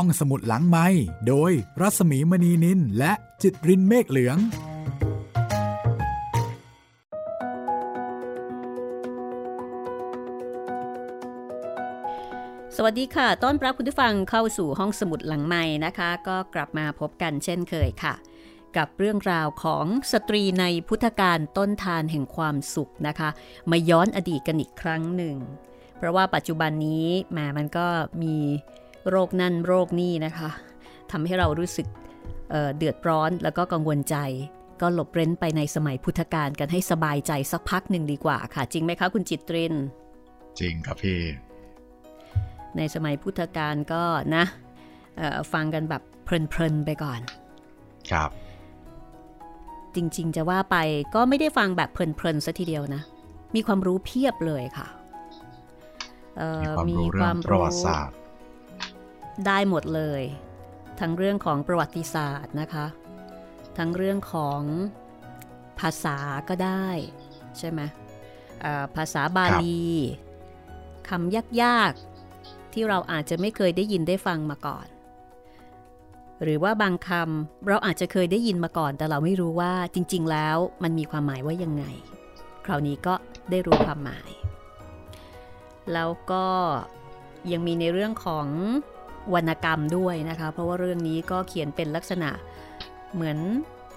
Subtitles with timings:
[0.00, 0.86] ห้องสมุดหลังไม้
[1.28, 4.38] โดยรัสมีมณีนินและจิตรินเมฆเหลือง
[12.76, 18.14] สวัสดีค่ะ ต้อนรับคุณผู้ฟังเข้าสู่ห้องสมุดหลังไม้นะคะ ก็กลับมาพบกันเช่นเคยค่ะ
[18.76, 23.28] กับเรื่องราวของสตรีในพุทธการต้นทานแห่งความสุขนะคะ
[23.70, 25.36] มาย้อนอดีตกันอีกครั้งหนึ่ง
[25.96, 27.86] เพราะว่าปัจจุบันนี้แหมมันก็
[28.24, 28.36] มี
[29.10, 30.50] โรคนั่นโรคนี่นะคะ
[31.10, 31.86] ทำให้เรารู้สึก
[32.50, 34.16] เเดือดร้อนแล้วก็กังวลใจ
[34.80, 39.74] ก็หลบเร้นไปในสมัยพุทธกาลกันให้สบายใจสักพักหนึ่งดีกว่าค่ะ จริงไหมคะคุณจิตริน
[40.60, 41.20] จริงครับพี่
[42.76, 44.02] ในสมัยพุทธกาลก็
[44.34, 44.44] นะ
[45.52, 47.20] ฟังกันแบบเพลินๆไปก่อน
[48.10, 48.30] ครับ
[49.94, 50.76] จริงๆจะว่าไป
[51.14, 53.02] ก็ไม่ได้ฟังแบบเพลินๆซะทีเดียวนะ
[53.54, 54.86] มีความรู้เพียบเลยค่ะ
[56.62, 57.08] มีความรู้
[57.48, 58.16] ประวัติศาสตร์
[59.46, 60.22] ได้หมดเลย
[61.00, 62.86] ทั้งเรื่องของประวัติศาสตร์นะคะ
[63.78, 64.60] ทั้งเรื่องของ
[65.80, 66.88] ภาษาก็ได้
[67.58, 67.80] ใช่ไหม
[68.96, 69.84] ภาษาบาลี
[71.08, 74.86] คำยากๆ ที่เราอาจจะไม่เคยได้ยินได้ฟังมาก่อน
[76.42, 81.84] หรือว่าบางคำเราอาจจะเคยได้ยินมาก่อน แต่เราไม่รู้ว่าจริง ๆ แล้วมันมีความหมายว่ายังไง
[82.64, 83.14] คราวนี้ก็
[83.50, 84.30] ได้รู้ความหมาย
[85.92, 86.46] แล้วก็
[87.52, 88.46] ยังมีในเรื่องของ
[89.34, 92.30] วรรณกรรมด้วยนะคะ เพราะว่าเรื่องนี้ก็เขียนเป็นลักษณะ
[93.14, 93.38] เหมือน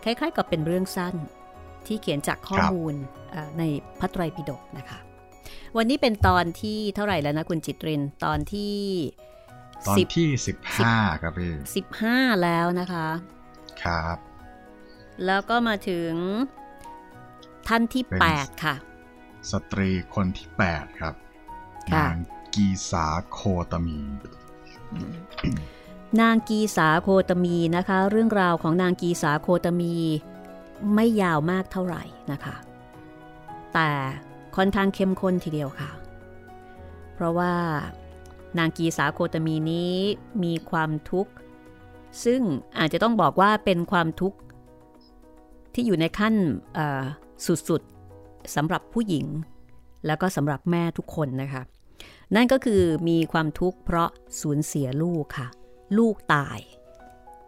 [0.04, 1.16] คล้ายๆ กับเป็นเรื่องสั้น
[1.88, 2.94] ที่เขียนจากข้อมูล
[3.58, 3.64] ใน
[4.00, 5.00] พระไตรปิฎกนะคะ
[5.78, 8.76] วันนี้เป็นตอนที่เท่าไหร่แล้วนะคุณจิตรินตอนที่
[9.88, 13.08] ตอนที่สิบห้าครับพี่สิบห้าแล้วนะคะ
[13.84, 14.18] ครับ
[15.26, 16.12] แล้วก็มาถึง
[17.68, 18.76] ท่านที่แปดค่ะ
[19.52, 21.14] สตรีคนที่แปดครับ
[21.96, 22.16] นาง
[22.54, 23.40] กีสาโค
[23.72, 24.00] ตมี
[26.22, 29.96] นางกีสาโคตมีนะคะ เรื่องราวของนางกีสาโคตมี
[30.96, 32.56] ไม่ยาวมากเท่าไหร่นะคะ
[33.74, 33.90] แต่
[34.56, 35.90] ค่อนข้างเข้มข้นทีเดียวค่ะ
[37.14, 37.54] เพราะว่า
[38.58, 39.94] นางกีสาโคตมีนี้
[40.44, 41.32] มีความทุกข์
[42.24, 42.42] ซึ่ง
[42.80, 44.38] อาจจะต้องบอกว่าเป็นความทุกข์
[45.74, 46.36] ที่อยู่ในขั้น
[47.48, 49.26] สุดๆสำหรับผู้หญิง
[50.06, 51.64] แล้วก็สำหรับแม่ทุกคนนะคะ
[52.36, 54.10] นั่นก็คือมีความทุกข์เพราะ
[54.42, 55.48] สูญเสียลูกค่ะ
[55.98, 56.60] ลูกตาย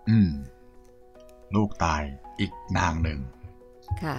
[0.09, 0.31] อืม
[1.55, 2.03] ลูกตาย
[2.39, 3.19] อีกนางหนึ่ง
[4.03, 4.17] ค่ะ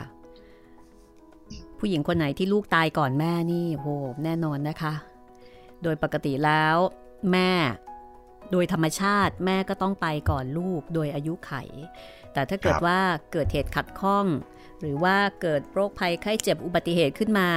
[1.78, 3.88] ผู้หญิงคนไหนที่ลูกตายก่อนแม่นี่โห
[4.24, 4.92] แน่นอนนะคะ
[5.82, 6.76] โดยปกติแล้ว
[7.32, 7.50] แม่
[8.50, 11.52] โดยธรรมชาติแม่ก็ต้องไปก่อนลูกโดยอายุไข
[12.32, 12.98] แต่ถ้าเกิดว่า
[13.32, 14.26] เกิดเหตุขัดข้อง
[14.80, 17.48] หรือว่าเกิดโรคภัยไข้เจ็บอุบัติเหตุขึ้นมา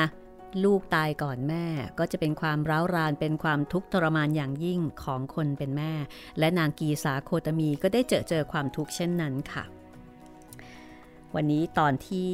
[0.63, 1.65] ลูกตายก่อนแม่
[1.99, 5.93] ก็จะเป็นความร้าวรานเป็นความทุกข์ทรมานอย่างยิ่งของคนเป็นแม่
[6.39, 9.63] และนางกีสาโคตมีก็ได้เจอเจอความทุกข์เช่นนั้นค่ะ
[11.35, 12.33] วันนี้ตอนที่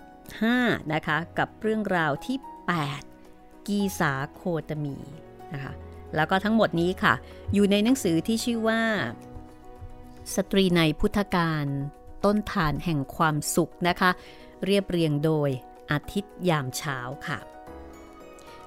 [0.00, 2.36] 15 นะคะ กับเรื่องราวที่
[3.02, 4.96] 8 กีสาโคตมี
[5.52, 5.72] นะคะ
[6.16, 7.14] แล้วก็ทั้งหมดนี้ค่ะ
[7.52, 8.80] อยู่ในหนังสือที่ชื่อว่า
[10.34, 11.66] สตรีในพุทธการ
[12.24, 14.10] ต้นฐานแห่งความสุขนะคะ
[14.64, 15.50] เรียบเรียงโดย
[15.90, 17.38] อาทิตย์ยามเช้าค่ะ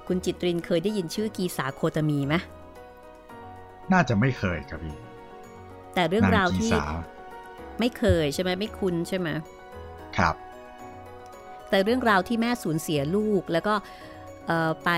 [0.06, 2.34] คุณจิตรินเคยได้ยินชื่อกีสาโคตมีไหม
[3.92, 4.96] น่าจะไม่เคยครับพี่
[5.94, 6.70] แต่เรื่องราวที่
[7.80, 9.28] ไม่เคยใช่ไหมไม่คุ้นใช่ไหม
[10.18, 10.34] ครับ
[11.70, 13.74] แต่เรื่องราวที่แม่สูญเสียลูกแล้วก็
[14.84, 14.90] ไป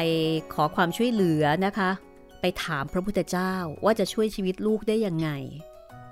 [0.55, 1.91] ขอความช่วยเหลือนะคะ
[2.41, 3.55] ไปถามพระพุทธเจ้า
[3.85, 5.29] ว่าจะช่วยชีวิตลูกได้ยังไง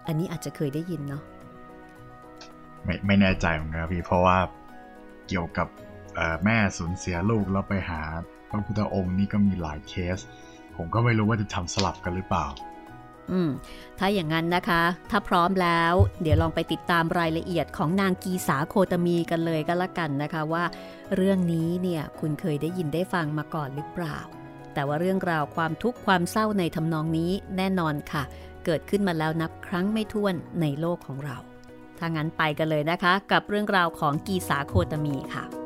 [0.06, 1.22] อันนี้อาจจะเคยได้ยินเนาะ
[2.84, 4.38] ไม่ไม่แน่ใจเหมือนกันพี่เพราะว่า
[5.28, 5.68] เกี่ยวกับ
[6.44, 8.02] แม่สูญเสียลูกแล้วไปหา
[8.50, 10.18] พระพุทธองค์นี่ก็มีหลายเคส
[10.76, 12.46] ผมก็ไม่รู้ว่าจะทำสลับกันหรือเปล่า
[13.32, 13.50] อืม
[13.98, 20.64] ถ้าอย่างนั้นนะคะ ถ้าพร้อมแล้ว เดี๋ยวลองไปติดตามรายละเอียดของนางกีสาโคตมีกันเลยก็แล้วกันนะคะว่า
[21.16, 24.18] เรื่องนี้เนี่ยคุณเคยได้ยินได้ฟังมาก่อนหรือเปล่า
[24.74, 28.22] แต่ว่าเรื่องราวความทุกข์ความเศร้าในทำนองนี้แน่นอนค่ะ
[28.64, 31.36] เกิดขึ้นมาแล้วนับครั้งไม่ถ้วนในโลกของเรา
[31.98, 35.65] ถ้างั้นไปกันเลยนะคะ กับเรื่องราวของกีสาโคตมีค่ะ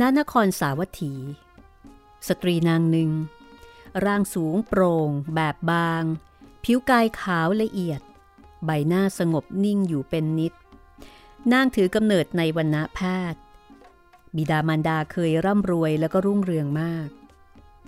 [0.00, 1.12] ณนครสาวัตถี
[2.28, 3.10] สตรีนางหนึ่ง
[4.04, 6.02] ร่างสูงโปร่ง แบบบาง
[6.64, 8.00] ผิวกายขาวละเอียด
[8.64, 10.52] ใบหน้าสงบนิ่งอยู่เป็นนิด
[11.52, 13.00] นางถือกำเนิดในวันณะแพ
[13.32, 13.40] ทย์
[14.36, 17.08] บิดามารดาเคยร่ำรวยแล้วก็รุ่งเรืองมาก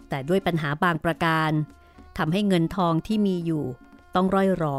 [0.09, 1.51] แต่ด้วยปัญหาบางประการ
[2.19, 3.65] ทำให้เงินทองที่มีอยู่
[4.15, 4.77] ต้องร่อยรอ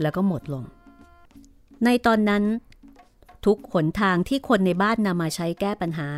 [0.00, 0.64] แล้วก็หมดลง
[1.84, 2.44] ในตอนนั้น
[3.46, 6.10] ทุกหนทางที่คนในบ้านนำมาใช้แก้ปัญหา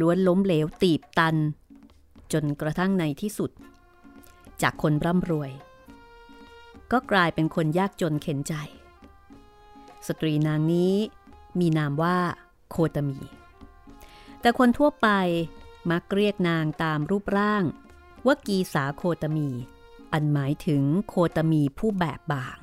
[0.00, 1.36] ล้วนล้มเหลวตีบตัน
[2.32, 3.50] จนกระทั่งในที่สุด
[4.62, 5.50] จากคนร่ำรวย
[6.92, 8.54] ก็กลายเป็นคนยากจนเข็นใจ
[10.06, 10.94] สตรีนางนี้
[11.60, 12.16] มีนามว่า
[12.70, 13.18] โคตมี
[14.42, 15.08] แต่คนทั่วไป
[15.90, 17.64] มักเรียกนางตามรูปร่าง
[18.26, 19.48] ว่ากีสาโคตมี
[20.12, 22.58] อันหมายถึงโคตมีผู้แบบบาง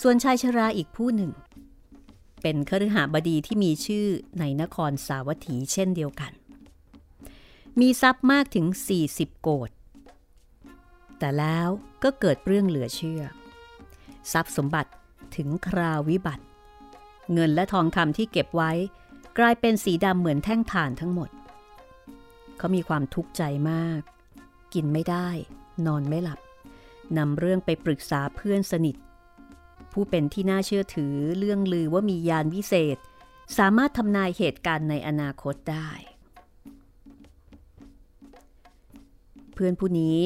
[0.00, 1.32] ส่วนชายชราอีกผู้หนึ่ง
[2.42, 4.06] เป็นคฤหบดีที่มีชื่อ
[4.38, 6.32] ในนครสาวัตถีเช่นเดียวกัน
[7.80, 8.66] มีทรัพย์มากถึง
[9.04, 9.70] 40 โกด
[11.18, 11.68] แต่แล้ว
[12.02, 13.22] ก็เกิดเรื่องเหลือเชื่อ
[14.32, 14.90] ทรัพย์สมบัติ
[15.36, 16.44] ถึงคราววิบัติ
[17.32, 18.72] เงินและทองคำที่เก็บไว้
[19.38, 21.30] กลายเป็นสีดำเหมือนแท่งถ่านทั้งหมด
[22.58, 24.00] เขามีความทุกข์ใจมาก
[24.74, 25.28] กินไม่ได้
[25.86, 26.40] นอนไม่หลับ
[27.18, 28.96] นำเรื่องไปปรึกษาเพื่อนสนิท
[29.92, 32.98] ผู้เป็นที่น่าเชื่อถือเรื่องลือว่ามียานวิเศษ
[33.58, 35.90] สามารถทำนายเหตุการณ์ในอนาคตได้
[39.52, 40.18] เพื่อนผู้นี้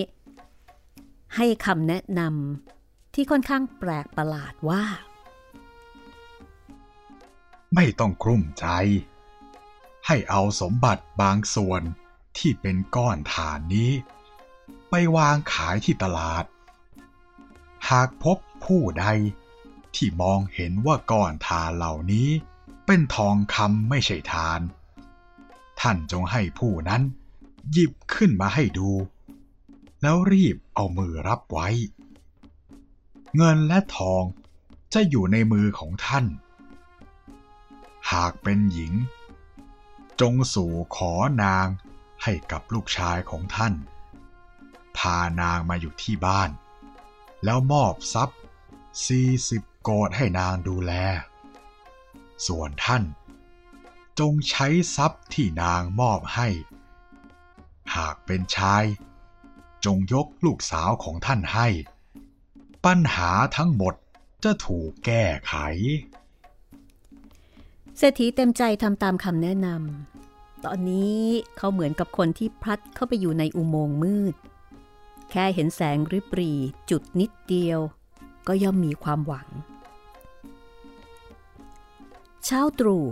[1.36, 4.84] ให้คำแนะนำที่ค่อนข้างแปลกประหลาดว่า
[7.74, 8.66] ไม่ต้องกลุ้มใจ
[10.06, 11.82] ให้เอาสมบัติบางส่วน
[12.38, 13.90] ที่เป็นก้อนฐานนี้
[14.90, 16.44] ไปวางขายที่ตลาด
[17.90, 19.06] หากพบผู้ใด
[19.94, 22.28] ที่มองเห็นว่าก้อนฐานเหล่านี้
[22.86, 24.60] เป็นทองคำไม่ใช่ทาน
[25.80, 27.02] ท่านจงให้ผู้นั้น
[27.72, 28.90] หยิบขึ้นมาให้ดู
[30.02, 31.68] แล้วรีบเอามือรับไว้
[33.36, 34.22] เงินและทอง
[34.92, 36.24] จะอยู่ในมือของท่าน
[38.12, 38.92] หากเป็นหญิง
[40.20, 41.12] จงสู่ขอ
[41.42, 41.66] นาง
[42.22, 43.74] ให้กับลูกชายของท่าน
[44.96, 46.50] พานางมาอยู่ที่บ้าน
[47.44, 48.38] แล้วมอบทรัพย์
[49.08, 50.92] 40โกดให้นางดูแล
[52.46, 53.02] ส่วนท่าน
[54.18, 56.48] จงใช้ทรัพย์ที่นางมอบให้
[57.96, 58.84] หากเป็นชาย
[59.84, 61.68] จงยกลูกสาวของท่านให้
[62.84, 63.94] ปัญหาทั้งหมด
[64.44, 65.54] จะถูกแก้ไข
[67.98, 71.22] เศรษฐีเต็มใจทำตามคำแนะนำตอนนี้
[71.56, 74.34] เขาเหมือนกับคนที่พลัดเข้าไปอยู่ในอุโมงค์มืด
[75.30, 76.52] แค่เห็นแสงริบหรี
[76.90, 77.80] จุดนิดเดียว
[78.46, 79.48] ก็ย่อมมีความหวัง
[82.44, 83.04] เช้าตรู่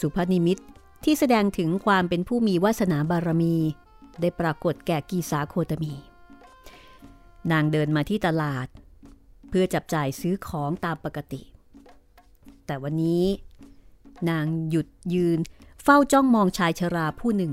[0.00, 0.58] สุภนิมิต
[1.04, 3.56] ที่แสดงถึงความเป็นผู้มีวาสนาบารมี
[4.20, 5.94] ได้ปรากฏแก่กีสาโคตมี
[7.52, 8.66] นางเดินมาที่ตลาด
[9.48, 11.42] เพื่อจับจ่ายซื้อของตามปกติ
[12.70, 13.24] แต่วันนี้
[14.30, 15.38] นางหยุดยืน
[15.82, 17.52] เฝ้าจ้องมองชายชราผู้หนึ่ง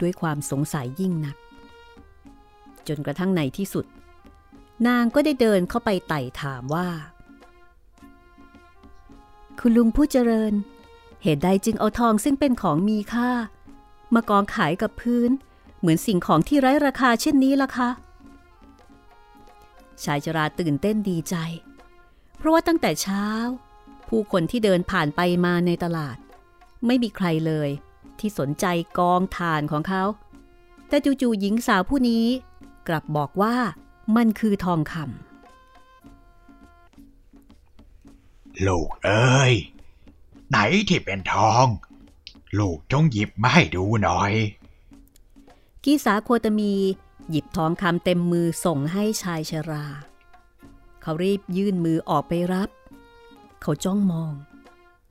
[0.00, 1.36] ด้วยความสงสัยยิ่งนัก
[2.88, 3.84] จนกระทั่งในที่สุด
[4.86, 6.88] นางก็ได้เดินเข้าไปไต่ถามว่า
[9.60, 10.52] คุณลุงผู้เจริญ
[11.22, 13.30] เหตุใดจึงเอาทองซึ่งเป็นของมีค่า
[14.14, 15.30] มากองขายกับพื้น
[15.78, 17.90] เหมือนสิ่งของที่ไร้ราคาเช่นนี้ล่ะคะ
[20.04, 21.34] ชายชราตื่นเต้นดีใจ
[22.36, 23.26] เพราะว่าตั้งแต่เช้า
[24.08, 26.16] ผู้คนที่เดินผ่านไปมาในตลาด
[26.86, 27.70] ไม่มีใครเลย
[28.18, 28.66] ที่สนใจ
[28.98, 30.02] กองทานของเขา
[30.88, 32.24] แต่จู่ๆหญิงสาวผู้นี้
[32.88, 33.56] กลับบอกว่า
[34.16, 35.06] มันคือทองคำ
[38.66, 39.54] ลูกเอ้ย
[40.50, 41.66] ไหนที่เป็นทอง
[42.58, 44.32] ลูกจงหยิบมาให้ดูหน่อย
[45.84, 46.72] กีสาโคตมี
[47.30, 49.86] หยิบทองคำเต็มมือส่งให้ชายชรา
[51.02, 52.68] เขารีบยื่นมือออกไปรับ
[53.62, 54.32] เขาจ้องมอง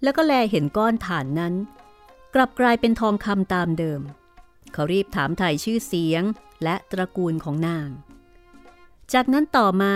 [0.04, 1.54] แล้วก็แลเห็นก้อนฐานนั้น
[2.36, 4.02] กลับกลายเป็นทองคำตามเดิม
[4.74, 6.24] เขารีบถามถ่ายชื่อเสียง
[6.64, 7.90] และตระกูลของนาง
[9.14, 9.96] จากนั้นต่อมา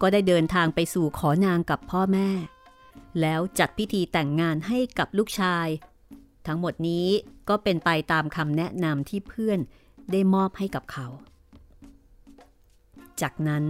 [0.00, 2.28] ก็ได้เดินทางไปสู่ขอนางกับพ่อแม่
[3.20, 5.68] แล้วจัดพิธีแต่งงานให้กับลูกชาย
[6.46, 7.08] ทั้งหมดนี้
[7.48, 9.60] ก็เป็นไปตามคำแนะนำที่เพื่อน
[10.10, 11.06] ได้มอบให้กับเขา
[13.20, 13.64] จากนั้น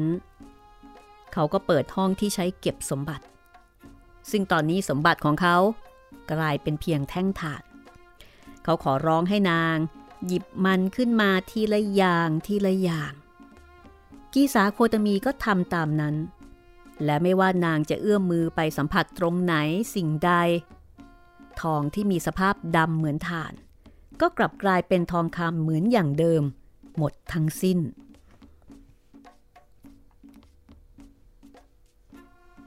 [1.32, 3.24] เขาก็เปิดห้องที่ใช้เก็บสมบัติ
[4.30, 5.56] ซึ่งตอนนี้สมบัติของเขา
[6.32, 7.62] กลายเป็นเพียงแท่งถ่าน
[8.64, 9.76] เขาขอร้องให้นาง
[10.26, 13.12] หยิบมันขึ้นมาทีละอย่างทีละอย่าง
[14.32, 16.16] กีสาโคตมีก็ทำตามนั้น
[17.04, 19.54] และไม่ว่านางจะเอื้อมมือไปสัมผัสตรงไหน
[19.94, 20.30] สิ่งใด
[21.60, 23.52] ทองที่มีสภาพดำเหมือนถ่าน
[24.20, 26.42] ก็กลับกลายเป็นทองคำเหมือนอย่างเดิม
[26.96, 27.78] หมดทั้งสิ้น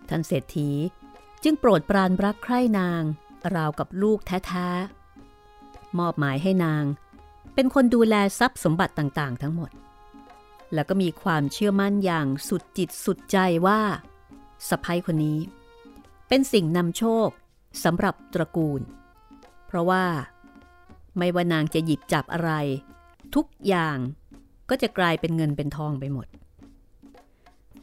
[0.09, 0.69] ท่านเศรษฐี
[1.47, 3.03] จึงโปรดปรานรักใคร่นาง
[3.55, 6.83] ราวกับลูกแท้ๆ มอบหมายให้นาง
[7.53, 9.71] เป็นคนดูแลทรัพย์สมบัติต่างๆ ทั้งหมด
[10.73, 13.37] แล้วก็มีความเชื่อมั่นอย่างสุดจิตสุดใจ
[13.67, 13.81] ว่า
[14.69, 15.39] สะพ้ยคนนี้
[16.27, 17.27] เป็นสิ่งนำโชค
[17.83, 18.81] สำหรับตระกูล
[19.67, 20.05] เพราะว่า
[21.17, 22.51] ไม่ว่านางจะหยิบจับอะไร
[23.35, 23.97] ทุกอย่าง
[24.69, 26.27] ก็จะกลายเป็นเงินเป็นทองไปหมด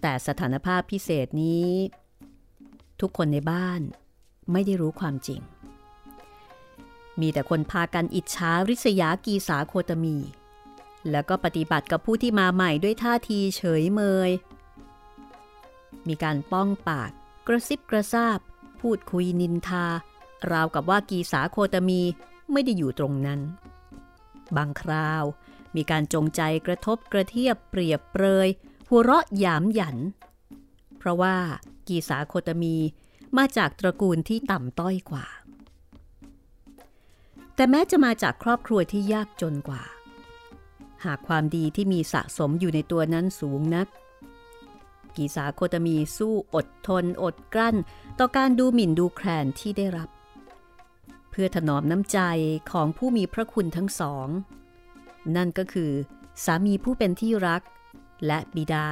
[0.01, 1.67] แต่สถานภาพพิเศษนี้
[3.03, 3.81] ทุกคนในบ้าน
[4.53, 5.41] ไม่ได้รู้ความจริง
[7.21, 10.17] มีแต่คนพากันอิจฉาริษยากีสาโคตมี
[11.11, 14.31] แล้วก็ปฏิบัติกับผู้ที่มาใหม่ด้วยท่าทีเฉยเมย
[16.09, 17.11] มีการป้องปาก
[17.47, 18.39] กระซิบกระซาบ
[18.81, 19.87] พูดคุยนินทา
[20.51, 22.03] ราวกับว่ากีสาโคตมี
[22.53, 23.41] ไม่ได้อยู่ตรงนั้น
[24.57, 25.25] บางคราว
[25.77, 28.49] มีการจงใจกระทบกระเทียบเปรียบเปรย
[28.89, 29.97] หัวเราะหยามหยัน
[31.03, 31.37] เพราะว่า
[31.89, 32.77] กีสาโคตมี
[33.39, 35.27] มาจากตระกูลที่ต่ำต้อยกว่า
[37.55, 39.83] แต่แม้จะมาจากครอบครัวที่ยากจนกว่า
[41.05, 43.89] หากความดีที่มีสะสมอยู่ในตัวนั้นสูงนัก
[45.17, 47.77] กีสาโคตมีสู้อดทนอดกลั้น
[48.19, 50.09] ต่อการดูหมิ่นดูแคลนที่ได้รับ
[51.31, 52.19] เพื่อถนอมน้ำใจ
[52.71, 54.29] ของผู้มีพระคุณทั้งสอง
[55.37, 55.93] นั่นก็คือ
[56.45, 57.63] สามีผู้เป็นที่รัก
[58.27, 58.87] และบิดา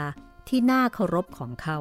[0.48, 1.78] ที่น่าเคารพของเขา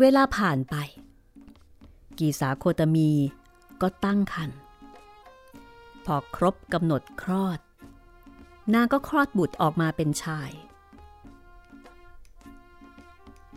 [0.00, 0.74] เวลาผ่านไป
[2.18, 3.10] กีสาโคตมี
[3.82, 4.58] ก็ตั้งครรภ์
[6.04, 7.58] พอครบกำหนดคลอด
[8.74, 10.50] นางก็คลอดบุตรออกมาเป็นชาย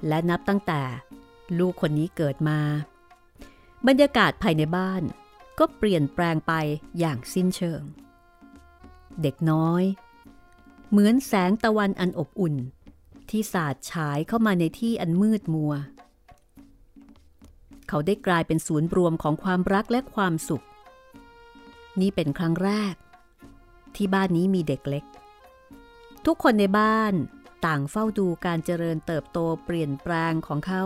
[0.08, 0.82] และนับตั้งแต่
[1.60, 2.60] ลูกคนนี้เกิดมา
[3.88, 5.04] บรรยากาศภายในบ้าน
[5.60, 6.54] ก็เปลี่ยนแปลงไป
[7.00, 7.82] อย่างสิ้นเชิง
[9.22, 9.84] เด็กน้อย
[10.90, 12.56] เหมือนแสงตะวันอันอบอุ่น
[13.30, 15.74] ที่สาดฉายเข้ามาในที่อันมืดมัว
[17.90, 20.66] เขาได้กลายเป็นศูนย์รวมของความรักและความสุข
[22.02, 22.96] นี่เป็นครั้งแรก
[23.96, 25.06] ที่บ้านนี้มีเด็กเล็ก
[26.26, 27.14] ทุกคนในบ้าน
[27.66, 30.84] ต่างเฝ้าดูการเจริญเติบโตเปลี่ยนแปลงของเขา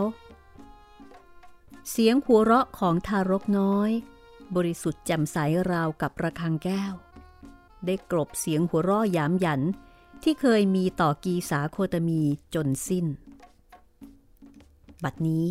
[1.90, 3.90] เสียงหัวเราะของทารกน้อย
[4.56, 5.36] บริสุทธิ์แจ่มใส
[5.70, 6.92] ราวกับระฆังแก้ว
[7.86, 9.62] ได้กลบเสียงหัวเราะยามหยัน
[10.22, 12.20] ที่เคยมีต่อกีสาโคตมี
[12.54, 13.06] จนสิ้น
[15.04, 15.46] บัดนี้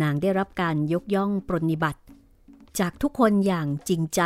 [0.00, 2.00] นางได้รับการยกย่องปรนิบัติ
[2.78, 4.22] จากทุกคนอย่างจริงใจ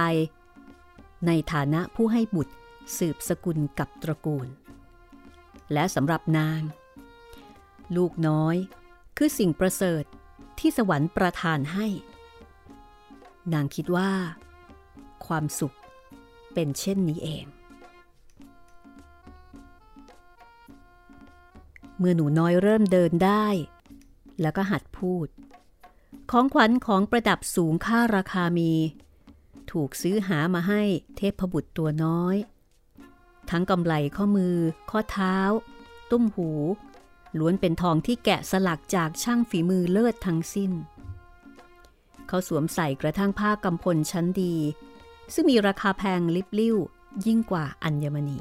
[1.26, 2.54] ในฐานะผู้ให้บุตร
[2.98, 4.48] สืบสกุลกับตระกูล
[5.72, 6.60] และสำหรับนาง
[7.96, 8.56] ลูกน้อย
[9.16, 10.04] คือสิ่งประเสริฐ
[10.58, 11.86] ที่สวรรค์ประทานให้
[13.52, 14.12] นางคิดว่า
[15.26, 15.76] ความสุข
[16.54, 17.46] เป็นเช่นนี้เอง
[21.98, 23.46] เมื่อหนูน้อยเริ่มเดินได้
[24.40, 25.26] แล้วก็หัดพูด
[26.30, 28.72] ของขวัญของประดับสูงค่าราคามี
[29.70, 30.82] ถูกซื้อหามาให้
[31.16, 32.36] เทพบุตรตัวน้อย
[33.50, 34.56] ทั้งกำไลข้อมือ
[34.90, 35.36] ข้อเท้า
[36.10, 36.50] ตุ้มหู
[37.38, 40.72] ล้วนเป็นทองที่แกะสลักจากช่างฝีมือเลิศทั้งสิ้น
[42.26, 44.54] เขาสวมใส่กระทั่งผ้ากำพลชั้นดี
[45.34, 46.76] ซึ่งมีราคาแพงลิบลิ่ว
[47.26, 48.38] ยิ่งกว่าอัญมณี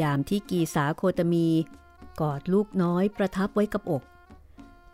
[0.00, 1.46] ยามที่กีสาโคตมี
[2.20, 4.02] กอดลูกน้อยประทับไว้กับอก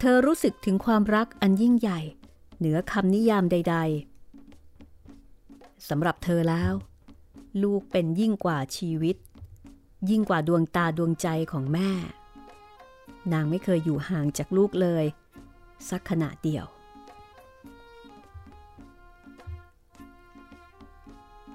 [0.03, 2.01] เธอรู้สึกถึงความรักอันยิ่งใหญ่
[2.59, 3.77] เหนือคำนิยามใด
[4.63, 6.73] ๆสำหรับเธอแล้ว
[7.63, 9.17] ลูกเป็นยิ่งกว่าชีวิต
[10.11, 11.91] ยิ่งกว่าดวงตาดวงใจของแม่
[13.33, 15.05] นางไม่เคยอยู่ห่างจากลูกเลย
[15.89, 16.65] สักขณะเดียว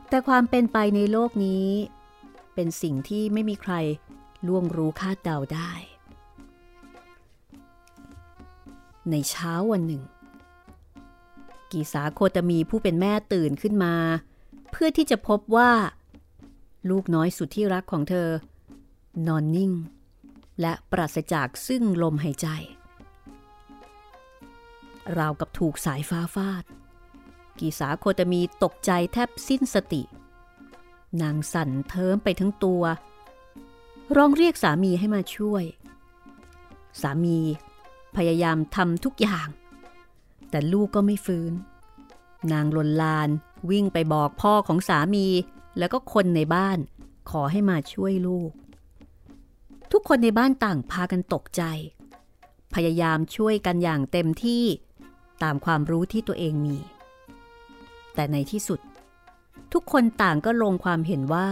[0.09, 1.67] แต่ความเป็นไปในโลกนี้
[2.55, 3.73] เป็นสิ่งที่ไม่มีใคร
[4.47, 5.71] ล่วงรู้คาดเดาได้
[9.11, 10.03] ในเช้าวันหนึ่ง
[11.71, 13.95] กีสาโคตมีผู้เป็นแม่ตื่นขึ้นมา
[14.71, 15.71] เพื่อที่จะพบว่า
[16.89, 18.29] ลูกน้อยสุดที่รักของเธอ
[19.27, 19.71] นอนนิ่ง
[20.61, 22.47] และปราศจากซึ่งลมหายใจ
[25.17, 26.63] ราวกับถูกสายฟ้าฟาด
[27.59, 30.01] กีสาโคตมีตกใจแทบสิ้นสติ
[31.21, 32.83] นางสั่นเทิมไปทั้งตัว
[34.15, 35.63] ร้องเรียกสามีให้มาช่วย
[37.01, 37.39] สามี
[38.17, 39.47] พยายามทำทุกอย่าง
[40.49, 41.53] แต่ลูกก็ไม่ฟื้น
[42.51, 43.29] นางลนลาน
[43.69, 45.27] วิ่งไปบอกพ่อของสามี
[45.77, 46.77] แล้วก็คนในบ้าน
[47.29, 48.51] ขอให้มาช่วยลูก
[49.91, 51.63] ทุกคนในบ้านต่างพากันตกใจ
[52.73, 54.63] พยายามช่วยกันอย่างเต็มที่
[55.43, 56.77] ตามความรู้ที่ตัวเองมี
[58.15, 58.79] แต่ในที่สุด
[59.73, 61.49] ทุกคนต่างก็ลงความเห็นว่า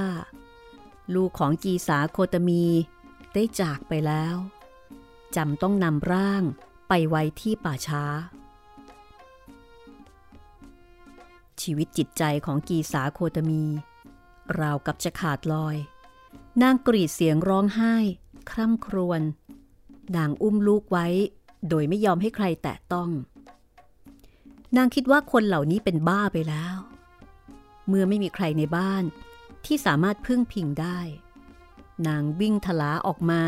[1.16, 2.64] ลูกของกีสาโคตมี
[3.34, 4.36] ได้จากไปแล้ว
[5.36, 6.44] จำต้องนำร่าง
[6.88, 8.04] ไปไว้ที่ป่าช้า
[11.62, 13.64] ชีวิตจิตใจของกีสาโคตมี
[14.60, 15.76] ราวกับจะขาดลอย
[16.62, 17.96] นางกรีดเสียงร้องไห้
[18.52, 19.22] คร่ำครวญ
[20.18, 21.08] นางอุ้มลูกไว้
[21.70, 23.10] โดยไม่ยอมให้ใครแตะต้อง
[24.78, 26.76] นางคิดว่าคนเหล่านี้เป็นบ้าไปแล้ว
[27.88, 29.04] เมื่อไม่มีใครในบ้าน
[29.66, 31.00] ที่สามารถพึ่งพิงได้
[32.08, 33.42] นางวิ่งทลาออกมา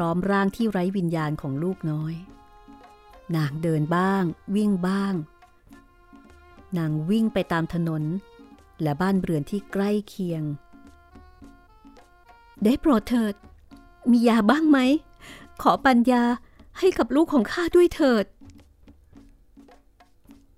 [0.00, 2.14] พร้อมร่างที่ไร้วิญญาณของลูกน้อย
[3.36, 4.22] นางเดินบ้าง
[4.56, 5.14] วิ่งบ้าง
[6.78, 8.02] นางวิ่งไปตามถนน
[8.82, 10.42] และบ้านเรือนที่ใกล้เคียง
[12.64, 13.34] ได้โปรดเถิด
[14.10, 14.78] มียาบ้างไหม
[15.62, 16.22] ขอปัญญา
[16.78, 18.24] ให้กับลูกของข้าด้วยเถิด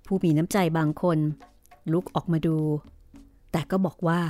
[0.06, 1.18] ผู้มีน้ำใจบางคน
[1.92, 2.59] ลุกออกมาดู
[3.52, 4.20] แต่ก็บอกว่า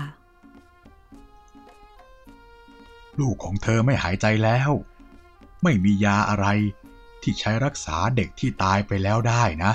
[3.21, 4.71] ลูกของเธอไม่หายใจแล้ว
[5.63, 6.47] ไม่มียาอะไร
[7.23, 9.73] ที่ใช้รักษาเด็กที่ตายไปแล้วได้นะ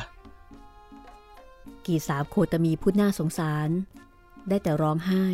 [1.86, 3.70] กีสาโคตมีพูดน่าสงสาร
[4.50, 5.26] ได้แต่ร้องไห้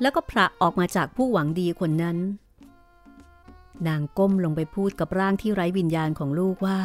[0.00, 2.18] แล้วก็พระออกมาจากผู้หวังดีคนนั้น
[3.88, 6.78] นางก้มลงไปพูดกับร่างที่ไร้วิญญาณของลูกว่า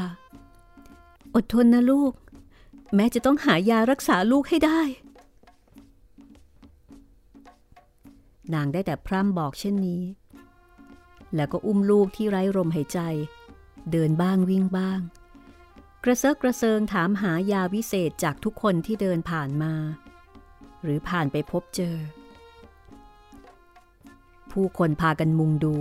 [1.35, 2.13] อดทนนะลูก
[2.95, 4.81] แม้จะต้องหายารักษาลูกให้ได้
[8.53, 10.01] นางได้แต่พร่ำบอกเช่นนี้
[11.35, 12.99] แล้วก็อุ้มลูกที่ไร้ลมหายใจ
[13.91, 14.99] เดินบ้างวิ่งบ้าง
[16.03, 19.73] กระเซาะกระเซิงถามหายาวิเศษจากทุกคนที่เดินผ่านมา
[20.83, 21.95] หรือผ่านไปพบเจอ
[24.51, 25.75] ผู้คนพากันมุงดู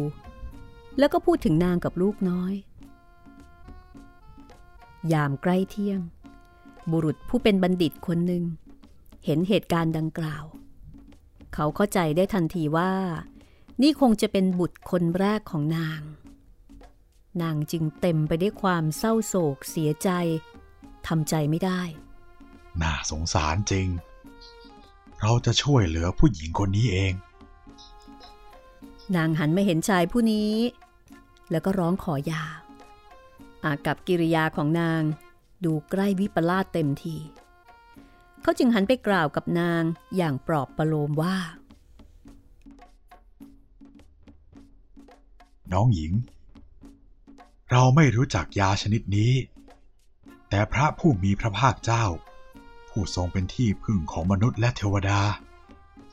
[0.98, 2.54] แล้วก็พูดถึงนางกับลูกน้อย
[5.12, 6.00] ยามใกล้เที่ยง
[6.90, 8.44] บุรุษผู้เป็นบัณฑิตคนหนึ่ง
[9.24, 10.44] เห็นเหตุการณ์ดังกล่าว
[11.54, 12.92] เขาเข้าใจได้ทันทีว่า
[13.82, 16.00] นี่คงจะเป็นบุตรคนแรกของนาง
[17.42, 20.10] นางจึงเต็มไปได้วยความเศร้าโศกเสียใจ
[21.06, 21.80] ทำใจไม่ได้
[22.82, 23.88] น่าสงสารจริง
[25.20, 27.12] เราจะช่วยเหลือผู้หญิงคนนี้เอง
[29.16, 30.54] นางหันมาเห็นชายผู้นี้
[31.50, 32.44] แล้วก็ร้องขอยา
[33.64, 35.02] อากับกิริยาของนาง
[35.64, 37.16] ดูใกล้วิปลาสเต็มที
[38.42, 39.82] เขาจึงหันไปกล่าวกับนาง
[40.16, 41.36] อย่างปลอบประโลมว่า
[45.72, 46.12] น้องหญิง
[47.70, 49.32] เราไม่รู้จักยาชนิดนี้
[50.48, 52.04] แต่พระผู้มีพระภาคเจ้า
[52.88, 55.20] ผู้ทรงเป็นที่พึ่งของมนุษย์และเทวดา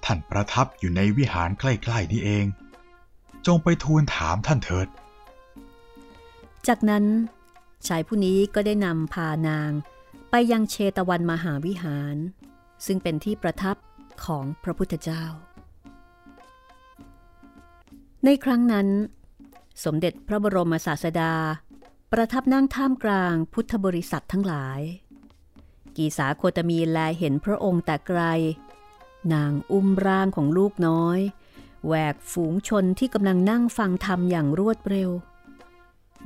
[0.05, 2.45] ท่านประทับอยู่ในวิหารใกล้ๆนี้เอง
[3.45, 4.87] จงไปทูลถามท่านเถิด
[6.67, 7.05] จากนั้น
[7.87, 9.71] ชายผู้นี้ก็ได้นำพานาง
[10.29, 12.15] ไปยังเชตวันมหาวิหาร
[12.85, 13.75] ซึ่งเป็นที่ประทับ
[14.25, 15.23] ของพระพุทธเจ้า
[18.25, 18.87] ในครั้งนั้น
[19.83, 21.33] สมเด็จพระบรมศาสดา
[22.11, 24.81] ประทับนั่งท่ามกลางพุทธบริษัททั้งหลาย
[25.95, 28.21] กีสาโคตมีแลเห็นพระองค์แต่ไกล
[29.33, 31.19] นางอุ้มร่างของลูกน้อย
[31.85, 35.09] แหวกฝูงชนที่กำลังนั่งฟังธรรมอย่างรวดเร็ว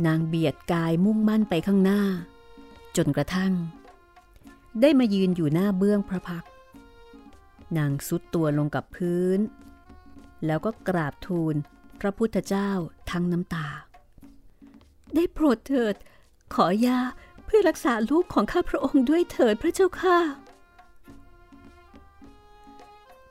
[0.06, 2.02] นางเบียดกายมุ่งมั่นไปข้างหน้า
[2.98, 3.54] จนกระทั่ง
[4.82, 6.46] ได้มายืนอยู่หน้าเบื้องพระพัก
[7.78, 9.40] นางสุดตัวลงกับพื้น
[10.46, 11.56] แล้วก็กราบทูล
[12.02, 12.70] พระพุทธเจ้า
[13.12, 13.68] ทั้งน้ำตา
[15.16, 15.96] ได้โปรดเถิด
[16.56, 17.00] ขอยา
[17.46, 20.18] เพื่อรักษาลูกของข้าพระองค์ด้วยเถิดพระเจ้าค่ะ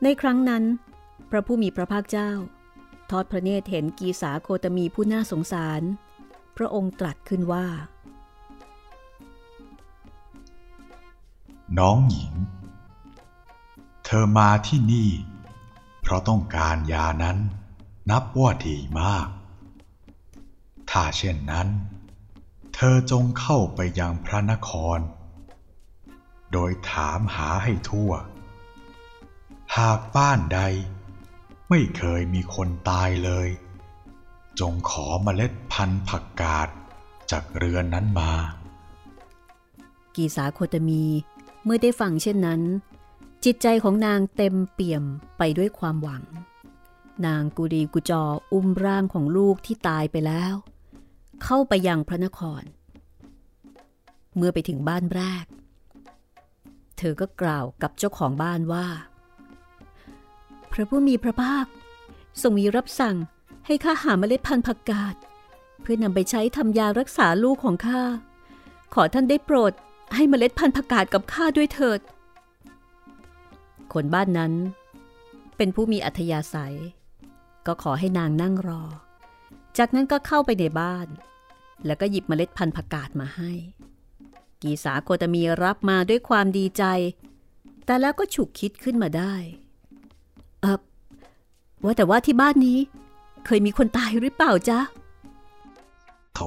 [0.02, 0.64] ในครั้งนั้น
[1.30, 2.30] พระผู้มีพระภาคเจ้า
[3.10, 5.82] ทอดพระเนตรเห็นกีสาโคตมีผู้น่าสงสาร
[6.56, 7.66] พระองค์ตรัสขึ้นว่า
[11.78, 12.32] น้องหญิง
[14.04, 15.10] เธอมาที่นี่
[16.02, 17.38] เพราะต้องการยานั้น
[18.10, 19.28] นับว่าดีมาก
[20.90, 21.68] ถ้าเช่นนั้น
[22.74, 24.98] เธอจงเข้าไปยังพระนคร
[26.52, 28.12] โดยถามหาให้ทั่ว
[29.76, 30.60] หากบ้านใด
[31.68, 33.48] ไม่เคยมีคนตายเลย
[34.60, 36.68] จงขอเมล็ดพันธุ์ผักกาด
[37.30, 38.32] จากเรือนนั้นมา
[40.14, 41.04] กีสาโคตมี
[41.64, 42.62] เมื่อได้ฟังเช่นนั้น
[43.44, 45.04] จิตใจของนางเต็มเปี่ยม
[45.38, 46.22] ไปด้วยความหวัง
[47.26, 50.54] นางกุดีกุจออุ้มร่างของลูกที่ตายไปแล้ว
[51.42, 52.62] เข้าไปยังพระนคร
[54.36, 55.44] เมื่อไปถึงบ้านแรก
[56.98, 58.86] เธอก็กล่าวกับเจ้าของบ้านว่า
[60.72, 61.66] พระผู้มีพระภาค
[62.42, 63.16] ทรงมีรับสั่ง
[63.66, 65.14] ให้ข้าหาเมล็ดพันธุ์ผักกาด
[65.80, 68.02] เพื่อนำไปใช้ทำยารักษาลูกของข้า
[68.94, 69.72] ขอท่านได้โปรด
[70.14, 72.00] ให้เมล็ดพันธุ์ผักกาดกับข้าด้วยเถิด
[73.92, 74.52] คนบ้านนั้น
[75.56, 76.76] เป็นผู้มีอัธยาศัย
[77.68, 78.82] ก็ขอให้นางนั่งรอ
[79.78, 81.06] จากนั้นก็เข้าไปในบ้าน
[81.86, 83.52] แล้วก็หยิบเมล็ดพันธุ์ผักกาดมาให้
[84.62, 86.84] กีสาโคตมีรับมาด้วยความดีใจ
[87.84, 89.34] แต่แล้วก็ฉุกคิดขึ้นมาได้
[90.60, 90.80] เออ
[91.84, 92.78] ว่าแต่ว่าที่บ้านนี้
[93.46, 94.80] เคยมีคนตายหรือเปล่าจ๊ะ
[96.34, 96.40] โถ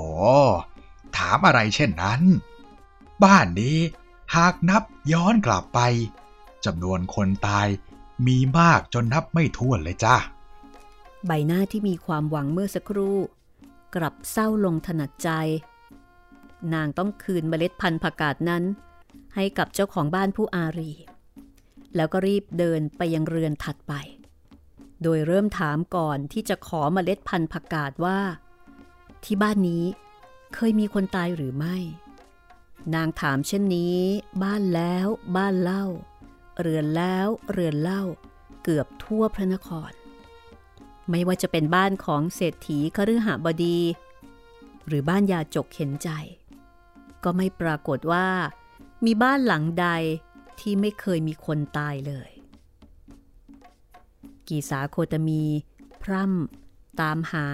[1.18, 2.22] ถามอะไรเช่นนั้น
[3.24, 3.78] บ้านนี้
[4.36, 5.80] หากนับย้อนกลับไป
[6.66, 7.68] จำนวนคนตาย
[8.28, 10.16] มีมากจนนับไม่ถ้วนเลยจ้า
[11.28, 13.18] ใบหน้าที่มีความหวังเมื่อสักครู่
[13.96, 15.30] กลับเศร้าลงถนัดใจ
[16.74, 18.64] นางต้องคืนเมล็ดพันธุ์ผักกาดนั้น
[19.36, 20.92] ให้กับเจ้าของบ้านผู้อารี
[21.96, 23.94] แล้วก็รีบเดินไปยังเรือนถัดไป
[25.04, 28.20] โดยเริ่มถามก่อนที่จะขอเมล็ดพันธุ์ผักกาดว่า
[29.24, 29.86] ที่บ้านนี้
[30.54, 31.78] เคยมีคนตายหรือไม่
[32.96, 34.00] นางถามเช่นนี้
[34.44, 35.08] บ้านแล้ว
[35.38, 35.86] บ้านเล่า
[36.62, 38.04] เรือนแล้วเรือนเล่า
[38.64, 39.92] เกือบทั่วพระนคร
[41.12, 43.80] ไม่ว่าจะเป็นบ้านของเศรษฐีคฤหบดี
[44.88, 46.10] หรือบ้านยาจกเห็นใจ
[47.24, 48.28] ก็ไม่ปรากฏว่า
[49.06, 49.88] มีบ้านหลังใด
[50.60, 52.32] ที่ไม่เคยมีคนตายเลย
[54.48, 55.44] กีสาโคตมี
[56.02, 57.48] พร่ำตามหา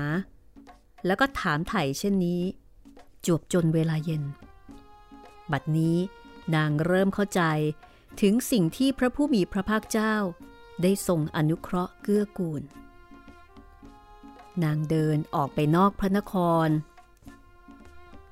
[1.05, 2.41] แล้วก็ถามไถ่เช่นนี้
[3.25, 4.23] จวบจนเวลาเย็น
[5.51, 5.97] บัดนี้
[6.55, 7.41] นางเริ่มเข้าใจ
[8.21, 10.15] ถึงสิ่งที่พระผู้มีพระภาคเจ้า
[10.81, 12.61] ได้ทรงอนุเคราะห์เกื้อกูล
[14.63, 16.33] นางเดินออกไปนอกพระนค
[16.65, 16.67] ร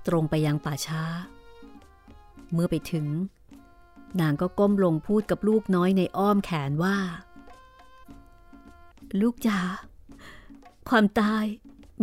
[0.08, 1.04] ตรงไปยังป่าช้า
[2.54, 3.08] เมื่อไปถึง
[4.22, 6.98] นางก็ก้มลงพูดกับลูกน้อยในอ้อมแขนว่า
[9.22, 9.60] ลูกจ๋า
[10.90, 11.46] ความตาย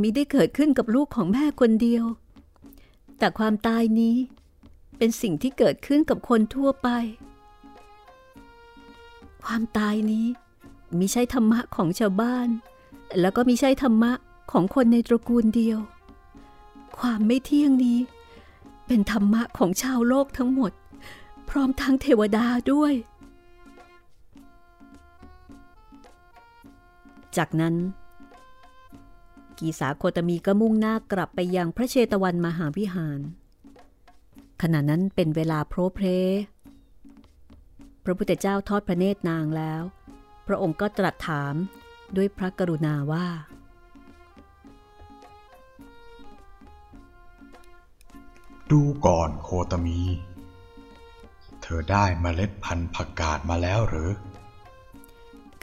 [0.00, 2.04] มิได้เกิดขึ้นกับลูกของแม่คนเดียว
[3.18, 4.16] แต่ความตายนี้
[4.98, 6.88] เป็นสิ่งที่เกิดขึ้นกับคนทั่วไป
[9.44, 10.26] ความตายนี้
[10.98, 12.48] มิใช่ธรรมะของชาวบ้าน
[13.20, 14.12] แล้วก็มิใช่ธรรมะ
[14.52, 15.78] ของคนในตระกูลเดียว
[16.98, 17.98] ความไม่เที่ยงนี้
[18.86, 20.72] เป็นธรรมะของชาวโลกทั้งหมด
[21.48, 22.92] พร้อมทั้งเทวดาด้วย
[27.36, 27.74] จากนั้น
[29.58, 33.20] กีสาโคตมีก็มุ่งหน้ากลับไปยังพระเชตวันมหาวิหาร
[34.62, 36.06] ขณะนั้นเป็นเวลาโพรเพร
[38.04, 39.82] พระพุทธเจ้าทอดพระเนตรนางแล้ว
[40.46, 41.54] พระองค์ก็ตรัสถาม
[42.16, 43.26] ด้วยพระกรุณาว่า
[48.70, 50.00] ดูก่อนโคตมี
[51.62, 54.10] เธอได้มเมล็ดพันธุ์ผักกาดมาแล้วหรือ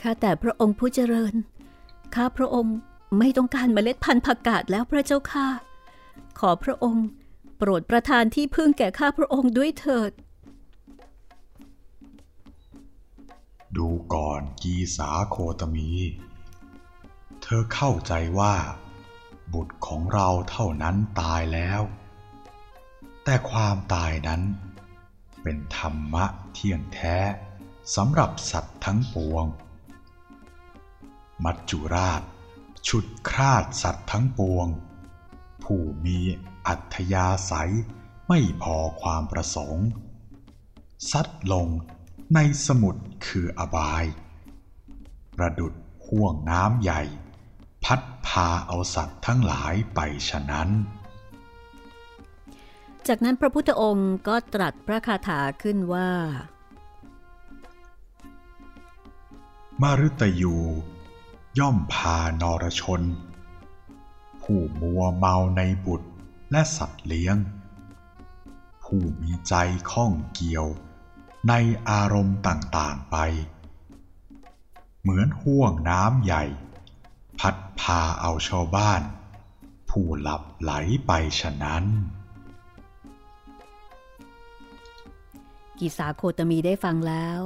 [0.02, 1.34] ข้าแต่พระองค์ผู้เจริญ
[2.16, 2.78] ข้าพระองค์
[3.20, 5.48] ไม่ต้องการเมล็ดพันธุ์ผักกาดแล้วพระเจ้าค่ะ
[6.40, 7.06] ขอพระองค์
[7.58, 10.12] โปรดประทานที่พึ่งแก่ข้าพระองค์ด้วยเถิด
[13.78, 18.56] ดูก่อนกีสาโคตมีเธอเข้าใจว่า
[19.54, 21.82] บุตรของเราเท่านั้นตายแล้ว
[23.24, 24.42] แต่ความตายนั้น
[25.42, 27.18] เป็นธรรมะเที่ยงแท้
[27.96, 29.46] สำหรับสัตว์ทั้งปวง
[31.44, 32.22] มัจจุราช
[32.88, 34.68] ฉุดคราดสัตว์ทั้งปวง
[35.64, 36.20] ผู้มี
[36.68, 37.74] อัธยาศัย
[38.28, 39.88] ไม่พอความประสงค์
[41.12, 41.68] ซัดลง
[42.34, 44.06] ในสมุทรคืออบาย
[45.38, 45.74] ประดุด
[46.08, 47.02] ห่วงน้ำใหญ่
[47.84, 50.70] พัดพาเอาสัตว์ทั้งหลายไปฉะนั้น
[53.08, 56.10] จากนั้นพระพุทธองค์ก็ตรัสพระคาถาขึ้นว่า
[59.82, 60.56] มารุตยู
[61.60, 63.02] ย่อมพานรชน
[64.42, 66.10] ผู้มัวเมาในบุตร
[66.52, 67.38] และสัตว์เลี้ยง
[68.84, 69.54] ผู้มีใจ
[69.92, 70.68] ข้องเกี่ยว
[71.50, 71.54] ใน
[71.90, 73.18] อารมณ์ต่างๆไป
[75.02, 76.44] เหมือนห่วงน้ำใหญ่
[77.40, 79.02] พัดพาเอาชาวบ้าน
[79.90, 80.72] ผู้หลับไหล
[81.06, 81.86] ไปฉะนั้น
[85.80, 87.42] กิสาโคตมีได้ฟังแล้ว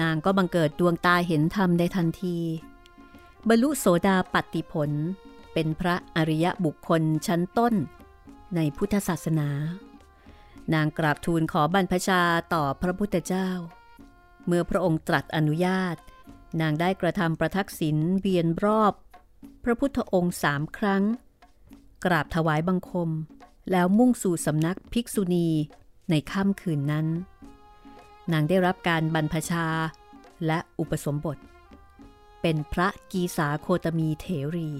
[0.00, 2.38] นางก็บังเกิดดวงตาเห็นธรรมในทันที
[3.48, 4.90] บรรลุโสดาปัตติผล
[5.52, 7.74] เป็นพระอริยบุคคลชั้นต้น
[8.56, 9.48] ในพุทธศาสนา
[10.74, 12.22] นางกราบทูลขอบรรพชา
[12.54, 13.48] ต่อพระพุทธเจ้า
[14.46, 15.96] เมื่อพระองค์ตรัสอนุญาต
[16.60, 18.92] นางได้กระทำประทักษิณเวียนรอบ
[19.64, 21.02] พระพุทธองค์สามครั้ง
[22.04, 23.10] กราบถวายบังคม
[23.70, 25.48] แล้วมุ่งสู่สำนักภิกษุณี
[26.10, 27.06] ในค่ำคืนนั้น
[28.32, 29.66] นางได้รับการบรรพชา
[30.46, 31.38] และอุปสมบท
[32.42, 34.70] เป็นพระกีสาโคตมีเถรี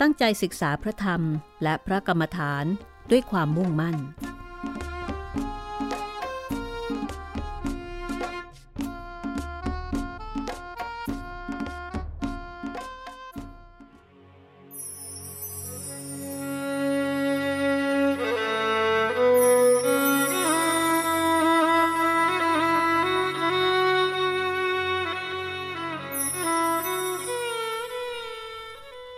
[0.00, 1.22] ตั้งใจศึกษาพระธรรม
[1.62, 2.64] และพระกรรมฐาน
[3.10, 3.96] ด้วยความมุ่งมั่น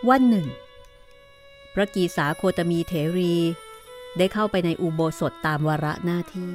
[0.09, 0.47] วันหนึ่ง
[1.73, 3.33] พระกีสาโคตมีเถรี
[4.17, 6.53] ได้เข้าไปในอุโบสถตามวาระหน้าที่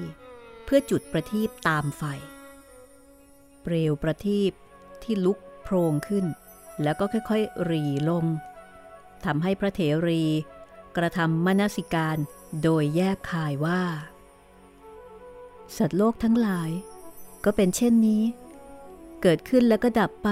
[0.64, 2.02] เพื่อจุดประทีปตามไฟ
[3.62, 4.52] เปลวประทีป
[5.02, 6.26] ที่ลุกโพรงขึ้น
[6.82, 8.24] แล้วก็ค่อยๆ รีลง
[9.24, 10.22] ทำให้พระเถรี
[10.96, 12.16] กระทำมนสิการ
[12.62, 13.82] โดยแยกคายว่า
[15.76, 16.70] สัตว์โลกทั้งหลาย
[17.44, 18.22] ก็เป็นเช่นนี้
[19.22, 20.28] เกิดขึ้นแล้วก็ดับไป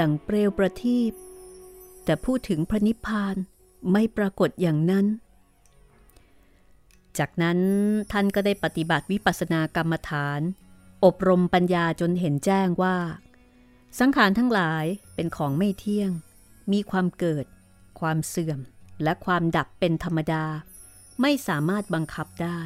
[0.00, 1.12] ดังเปลวประทีป
[2.06, 3.36] แต่พูดถึงพระนิพพาน
[3.92, 5.06] ไม่ปรากฏอย่างนั้น
[7.18, 7.58] จากนั้น
[8.12, 10.40] ท่านก็ได้ปฏิบัติวิปัสสนากรรมฐาน
[11.04, 12.96] อบรมปัญญาจนเห็นแจ้งว่า
[13.98, 16.10] สังขารทั้งหลายเป็นของไม่เที่ยง
[16.72, 17.46] มีความเกิด
[18.00, 18.60] ความเสื่อม
[19.02, 20.44] และความดับเป็นธรรมดา
[21.20, 22.62] ไม่สามารถบังคับได้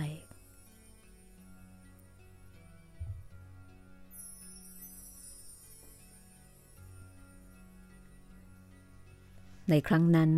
[9.70, 10.30] ในครั้งนั้น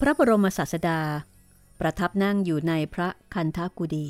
[0.00, 1.00] พระบรมศาสดา
[1.80, 4.08] ประทับนั่งอยู่ในพระคันธกุดี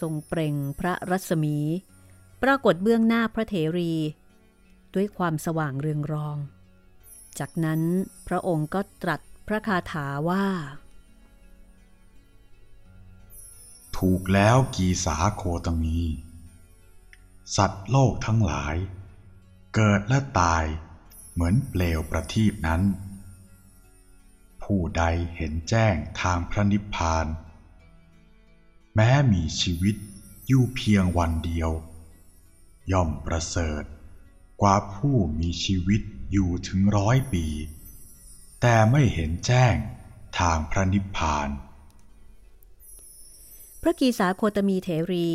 [0.00, 1.56] ทรงเปล่งพระรัศมี
[2.42, 3.92] ปรากฏเบื้องหน้าพระเถรี
[4.94, 6.36] ด้วยความสว่างเรืองรอง
[7.38, 7.80] จากนั้น
[8.28, 10.46] พระองค์ก็ตรัสพระคาถาว่า
[13.96, 16.00] ถูกแล้วกีสาโคตมี
[17.56, 18.76] สัตว์โลกทั้งหลาย
[19.74, 20.64] เกิดและตาย
[21.32, 22.82] เหมือนเปลวประทีปนั้น
[24.62, 25.02] ผู้ใด
[25.36, 27.26] เห็นแจ้งทางพระนิพพาน
[28.94, 29.96] แม้มีชีวิต
[30.46, 31.70] อยู่เพียงวันเดียว
[32.92, 33.84] ย่อมประเสริฐ
[34.62, 36.00] กว่าผู้มีชีวิต
[36.32, 37.46] อยู่ถึงร้อยปี
[38.60, 39.74] แต่ไม่เห็นแจ้ง
[40.38, 41.48] ทางพระนิพพาน
[43.82, 45.30] พระกีสาโคตมีเถรี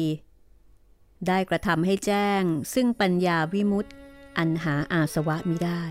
[1.27, 2.41] ได้กระทำให้แจ้ง
[2.73, 3.91] ซึ่งปัญญาวิมุตติ
[4.37, 5.83] อันหาอาสวะมิได้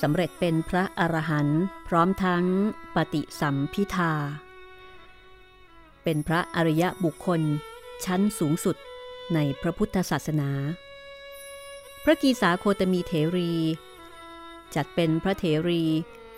[0.00, 2.44] สำเร็จเป็นพระอรหันต์พร้อมทั้ง
[2.94, 4.14] ปฏิสัมพิทา
[6.02, 7.40] เป็นพระอริยบุคคล
[8.04, 8.76] ชั้นสูงสุด
[9.34, 10.50] ในพระพุทธศาสนา
[12.04, 13.52] พระกีสาโคตมีเถรี
[14.74, 15.84] จัดเป็นพระเถรี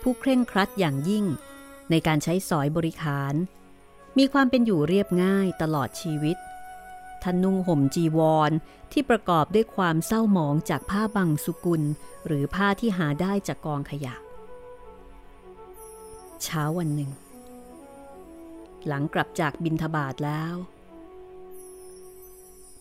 [0.01, 1.25] ผู้เคร่งครัดอย่างยิ่ง
[1.89, 3.33] ในการใช้สอยบริขาร
[4.17, 6.37] มีความเป็นอยู่เรียบง่ายตลอดชีวิต
[7.23, 8.51] ท่านนุ่งห่มจีวร
[8.91, 11.83] ที่ประกอบด้วยความเศร้าหมองจากผ้าบางสุกุล
[12.25, 14.15] หรือผ้าที่หาได้จากกองขยะ
[16.43, 17.11] เช้าวันหนึ่ง
[18.87, 20.53] หลังกลับจากบินทบาทแล้ว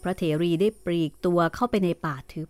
[0.02, 2.48] พระเถรีได้ปลีกตัวเข้าไปในป่าทึบ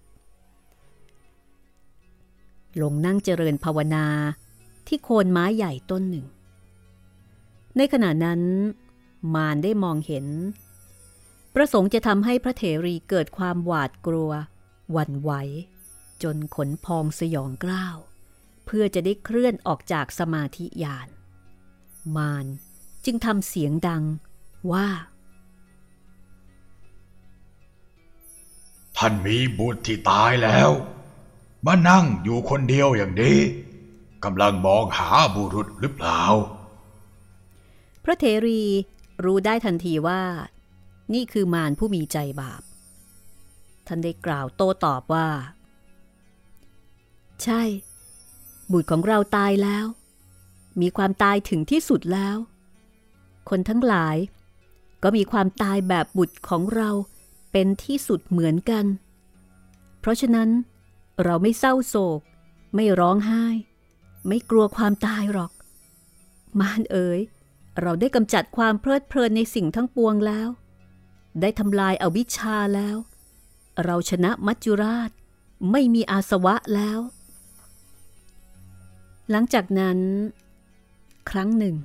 [2.83, 4.07] ลงนั่งเจริญภาวนา
[4.87, 6.27] ที่โคนไม้ใหญ่ต้นหนึ่ง
[7.77, 8.41] ในขณะนั้น
[9.35, 10.27] มารได้มองเห็น
[11.55, 14.31] ประสงค์จะทำให้พระเถรีเกิดความหวาดกลัว
[14.93, 15.33] หวั่นไหว
[16.23, 17.97] จนขนพองสยองกล้าว
[18.67, 21.09] เพื่อจะได้เคลื่อนออกจากสมาธิญาณ
[22.17, 22.47] มาร
[23.05, 24.03] จึงทำเสียงดัง
[24.73, 24.89] ว่า
[28.97, 30.71] ท่านมีบุตรที่ตายแล้ว
[31.67, 33.39] มานั่งอยู่คนเดียวอย่างนี้
[34.25, 36.23] กำลังมองหาบุรุษหรือเปล่า
[38.05, 38.63] พระเถรี
[39.25, 40.23] รู้ได้ทันทีว่า
[41.15, 42.63] นี่คือมารผู้มีใจบาป
[43.87, 45.29] ท่านได้กล่าวโต้ตอบว่า
[47.43, 47.63] ใช่
[48.73, 49.85] บุตรของเราตายแล้ว
[50.81, 52.37] มีความตายถึงที่สุดแล้ว
[53.49, 54.17] คนทั้งหลาย
[55.03, 56.91] ก็มีความตายแบบบุตรของเรา
[57.53, 58.85] เป็นที่สุดเหมือนกัน
[60.01, 60.49] เพราะฉะนั้น
[61.25, 62.21] เราไม่เศร้าโศก
[62.75, 63.45] ไม่ร้องไห้
[64.29, 65.53] ไม่กลัวความตายหรอก
[66.61, 67.21] มารเอ๋ย
[67.81, 70.49] เราได้กำจัดความเพลิดเพลินในสิ่งทั้งปวงแล้ว
[71.41, 72.97] ได้ทำลายอาวิชชาแล้ว
[73.85, 75.11] เราชนะมัจจุราช
[75.71, 77.01] ไม่มีอาสวะแล้ว
[79.31, 79.99] หลังจากนั้น
[81.31, 81.77] ครั้งหนึ่ง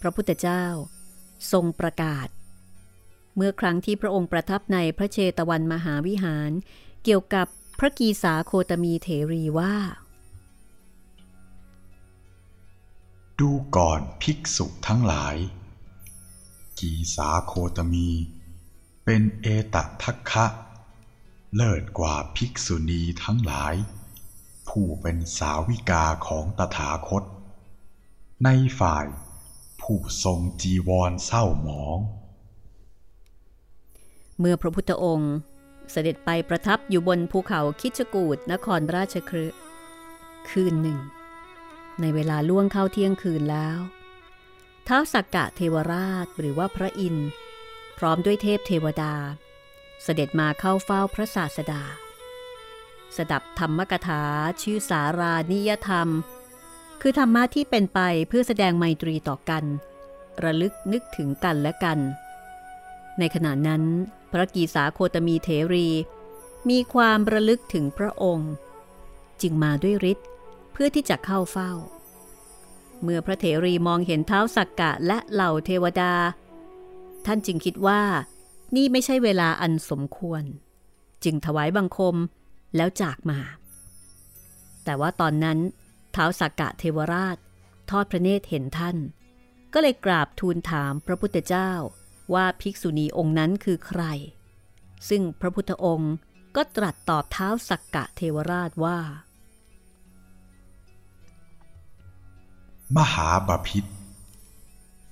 [0.00, 0.64] พระพุทธเจ้า
[1.52, 2.28] ทรงประกาศ
[3.36, 6.50] เมื่อครั้งที่พระองค์ประทับในพระเชตวันมหาวิหาร
[7.04, 7.46] เกี่ยวกับ
[7.78, 9.74] พระกีสาโคตมีเถรีว่า
[13.40, 15.36] ดูก่อนภิกษุทั้งหลาย
[16.80, 18.08] กีสาโคตมี
[19.04, 20.46] เป็นเอตทัคคะ
[21.54, 23.74] เลิศกว่าภิกษุณีทั้งหลาย
[24.68, 27.24] ผู้เป็นสาวิกาของตถาคต
[28.44, 28.48] ใน
[28.80, 29.06] ฝ่าย
[29.80, 31.98] ผู้ทรงจีวรเศร้าหมอง
[34.38, 35.34] เมื่อพระพุทธองค์
[35.90, 39.46] เสด็จไปประทับอยู่บนภูเขาคิชกูดนครราชครื
[40.48, 40.98] คืนหนึ่ง
[42.00, 43.78] ในเวลาล่วงเข้าเที่ยงคืนแล้ว
[44.86, 47.28] ท้าวสักกะเทวราชหรือว่าพระอินทร์
[47.98, 49.14] พร้อมด้วยเทพเทวดา
[50.02, 51.82] เสด็จมาเข้าเฝ้าพระศาสดา
[53.16, 54.22] สดับธรรมกถา
[54.62, 56.08] ชื่อสารานิยธรรม
[57.00, 59.64] คือธรรมะที่เป็นไปเพื่อแสดงไมตรีต่อกัน
[60.44, 61.98] ระลึกนึกถึงกันและกัน
[63.18, 63.82] ในขณะนั้น
[64.32, 65.88] พระกีสาโคตมีเถรี
[66.70, 68.52] มีความระลึกถึงพระองค์
[69.42, 70.26] จึงมาด้วยฤทธิ์
[70.72, 71.72] เพื่อที่จะเข้าเฝ้า
[73.02, 76.12] เมื่อพระเถรีมองเห็นเท้าสักกะและเหล่าเทวดา
[77.26, 78.02] ท่านจึงคิดว่า
[78.76, 80.42] นี่ไม่ใช่เวลาอันสมควร
[81.24, 82.16] จึงถวายบังคม
[82.76, 83.40] แล้วจากมา
[84.84, 85.58] แต่ว่าตอนนั้น
[86.12, 87.36] เท้าสักกะเทวราช
[87.90, 88.96] ทอดพระเนตรเห็นท่าน
[89.72, 91.70] ก็เลยกราบทูลถามพระพุทธเจ้า
[92.34, 94.02] ว่าภิกษุณีองค์นั้นคือใคร
[95.08, 96.14] ซึ่งพระพุทธองค์
[96.56, 98.98] ก็ตรัสตอบเท้าสักกะเทวราชว่า
[102.96, 103.84] มหาบาพิษ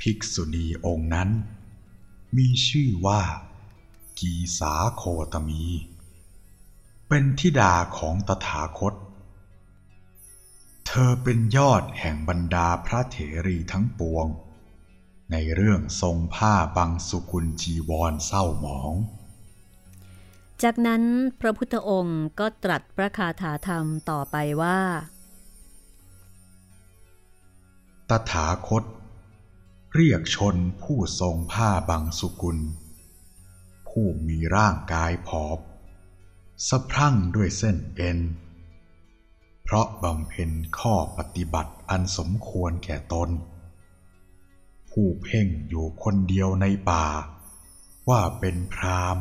[0.01, 1.31] ภิกษุณีองค์นั้น
[2.39, 3.23] มีชื่อว่า
[4.19, 5.65] กีสาโคตมี
[7.09, 8.95] เป็นธิดาของตถาคต
[10.87, 13.17] เธอเป็นยอดแห่งบรรดาพระเถ
[13.47, 14.27] รีทั้งปวง
[15.33, 18.95] ในเรื่องทรงผ้าบางสุกุลจีวรเศร้าหมอง
[20.63, 21.03] จากนั้น
[21.41, 24.81] พระพุทธองค์ก็ตรัสพระคาถาธรรมต่อไปว่า
[28.11, 28.85] ตถาคต
[29.99, 32.59] เรียกชนผู้ทรงผ้าบางสุกุล
[33.89, 35.59] ผู้มีร่างกายผอบ
[36.69, 38.19] สะพรั่งด้วยเส้นเอ็น
[39.63, 43.31] เพราะบำเพ็ญข้อปฏิบัติอันสมควรแก่ตน
[44.91, 47.07] ผู้เพ่งอยู่คนเดียวในป่า
[48.09, 49.17] ว่าเป็นพราม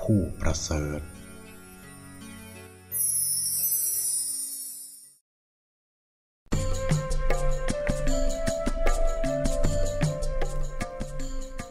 [0.00, 1.00] ผู้ประเสริฐ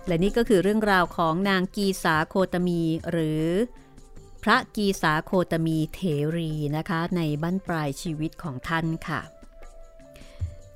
[0.09, 3.43] และนี่ก็คือเรื่องราวของนางกีสาโคตมี หรือ
[4.43, 5.99] พระกีสาโคตมีเถ
[6.35, 9.21] รีนะคะ ในบั้นปลายชีวิตของท่านค่ะ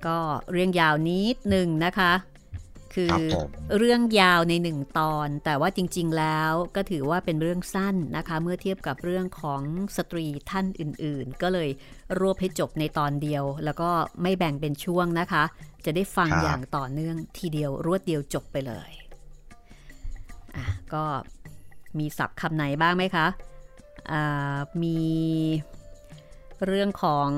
[0.06, 0.20] ก็
[0.52, 2.14] เรื่องยาวนิดหนึ่งนะคะ
[2.94, 3.18] คือ
[3.78, 9.62] เรื่องยาวในหนึ่งตอน แต่ว่าจริง ๆ แล้วก็ถือว่าเป็นเรื่องสั้นนะคะ เมื่อเทียบกับเรื่องของ
[9.98, 11.70] สตรีท่านอื่น ๆ ก็เลย
[12.20, 13.90] รวบให้จบในตอนเดียว แล้วก็
[14.22, 15.44] ไม่แบ่งเป็นช่วงนะคะ
[15.86, 18.90] จะได้ฟังอย่างต่อเนื่องทีเดียวรวดเดียวจบไปเลย
[20.56, 21.04] อะก็
[22.00, 23.28] มีศัพท์คำไหนบ้างไหมคะ
[24.12, 25.02] อ่ามี
[26.66, 27.30] เรื่องของ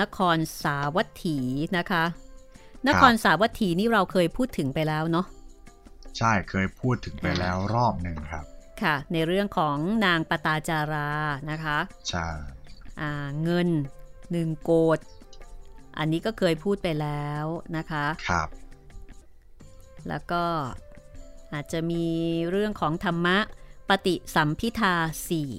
[0.00, 1.38] นครสาวัตถี
[1.78, 2.04] นะคะ
[2.88, 5.26] นครสาวัตถีนี่เราเคยพูดถึงไปแล้วเนาะ
[6.18, 8.44] ใช่เคยพูดถึงไปแล้วรอบหนึ่งครับ
[8.82, 11.10] ค่ะ ในเรื่องของนางปตาจารา
[11.50, 12.28] นะคะใช่
[13.00, 13.12] อ่า
[13.42, 13.68] เงิน
[14.32, 14.98] หนึ่งโกด
[15.98, 17.44] อันนี้ก็เคยพูดไปแล้ว
[17.76, 18.48] นะคะ ครับ
[20.08, 20.44] แล้วก็
[21.54, 22.04] อาจจะมี
[22.50, 23.38] เรื่องของธรรมะ
[23.88, 24.94] ปฏิสัมพิทา
[25.28, 25.50] สี่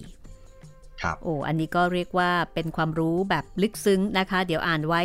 [1.01, 5.01] ครับโอ้อันนี้ก็เรียกว่าเป็นความรู้แบบลึกซึ้งนะคะ เดี๋ยวอ่านไว้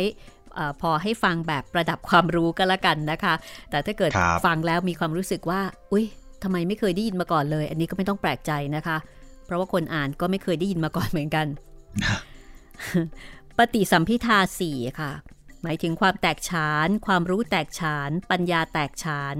[0.53, 3.33] เออพอให้ฟังแบบประดับความรู้ก็แล้วกันนะคะ
[3.69, 6.05] แต่ถ้าเกิดครับฟังแล้วมีความรู้สึกว่า อุ้ย
[6.43, 8.97] ทำไมไม่เคยได้ยินมาก่อนเลย อันนี้ก็ไม่ต้องแปลกใจนะคะ
[9.45, 11.47] เพราะว่าคนอ่านก็ไม่เคยได้ยินมาก่อนเหมือนกัน
[13.57, 15.11] ปฏิสัมพิทาสี่ค่ะ
[15.63, 19.35] หมายถึงความแตกฉาน ความรู้แตกฉาน ปัญญาแตกฉาน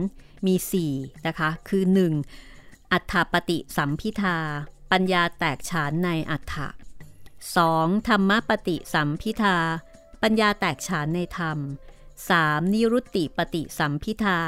[0.45, 0.93] มีสี่
[1.27, 1.83] นะคะ คือ
[2.37, 2.91] 1.
[2.91, 4.37] อัฏฐปฏิสัมพิทา
[4.91, 6.67] ปัญญาแตกฉานในอัฏฐะ
[7.37, 8.07] 2.
[8.07, 9.57] ธรรมปฏิสัมพิทา
[10.21, 11.57] ปัญญาแตกฉานในธรรม
[12.15, 12.73] 3.
[12.73, 14.39] นิรุตติปฏิสัมพิทา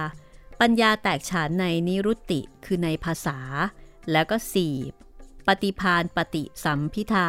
[0.61, 3.39] ปัญญาแตกฉานในนิรุตติคือในภาษา
[4.11, 4.37] แล้วก็
[4.91, 5.47] 4.
[5.47, 7.27] ปฏิพานปฏิสัมพิทา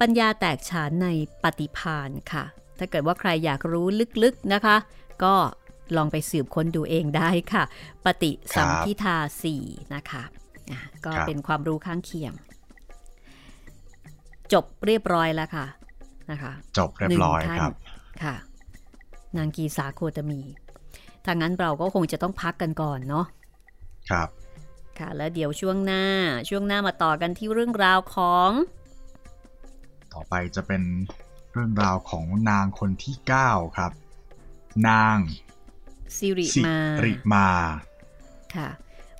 [0.00, 1.08] ปัญญาแตกฉานใน
[1.42, 2.44] ปฏิพานค่ะ
[2.78, 3.86] ถ้าเกิดว่าใครอยากรู้
[4.22, 4.76] ลึกๆนะคะ
[5.24, 5.34] ก็
[5.96, 7.64] ลองไปสืบค้นดูเองได้ค่ะ
[8.04, 9.62] ปฏิสัมพิทาสี่
[9.94, 10.22] นะคะ
[10.72, 12.32] อะก็ครับเป็นความรู้ข้างเคียง
[14.52, 15.66] จบเรียบร้อยแล้วค่ะ
[16.30, 17.72] นะคะ จบเรียบร้อยหนึ่งท่านครับ
[18.22, 18.34] ค่ะ
[19.36, 20.40] นางกีสาโคตมี
[21.24, 23.26] ถ้างั้นเราก็คงจะต้องพักกันก่อนเนาะ
[24.10, 24.28] ครับ
[24.98, 26.04] ค่ะแล้วเดี๋ยวช่วงหน้า
[26.48, 28.50] ช่วงหน้ามาต่อกันที่เรื่องราวของ
[30.12, 30.82] ต่อไปจะเป็น
[31.52, 33.92] เรื่องราวของนางคนที่ 9 ครับ
[34.88, 35.16] นาง
[36.16, 37.48] สิริสิมาริมา
[38.54, 38.68] ค่ะ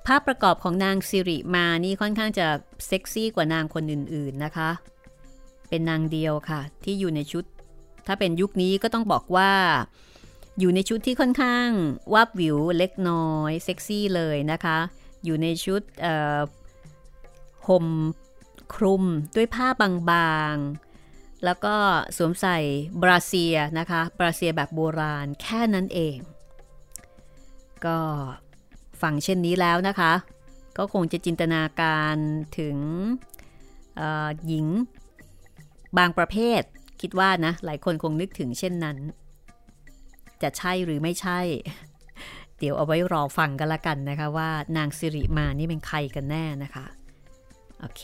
[0.05, 2.47] ภาพประกอบของนางสิริมานี่ค่อนข้างจะ
[2.87, 4.69] เซ็กซี่กว่านางคนอื่น ๆนะคะ
[5.69, 7.43] เป็นนางเดียวค่ะ ที่อยู่ในชุด
[8.07, 9.51] ถ้าเป็นยุคนี้ก็ต้องบอกว่า
[10.59, 11.67] อยู่ในชุดที่ค่อนข้าง
[12.13, 14.77] วาบวิวเล็กน้อยเซ็กซี่เลยนะคะ
[15.25, 16.39] อยู่ในชุดเอ่อ
[17.67, 17.87] ห่ม
[18.73, 19.03] คลุม
[19.35, 19.67] ด้วยผ้า
[20.09, 21.75] บางๆ แล้วก็
[22.17, 22.57] สวมใส่
[23.01, 26.17] บราเซียนะคะ บราเซียแบบโบราณแค่นั้นเอง
[27.85, 27.97] ก็
[29.01, 30.13] ฟังเช่นนี้แล้วนะคะ
[30.77, 32.15] ก็คงจะจินตนาการ
[32.59, 32.77] ถึง
[34.47, 34.65] หญิง
[35.97, 36.61] บางประเภท
[37.01, 38.97] คิดว่านะ หลายคนคงนึกถึงเช่นนั้น
[40.41, 41.39] จะใช่หรือไม่ใช่
[42.59, 46.85] เดี๋ยวเอาไว้รอฟังกันละกันนะคะว่านางสิริมานี่เป็นใครกันแน่นะคะ
[47.79, 48.03] โอเค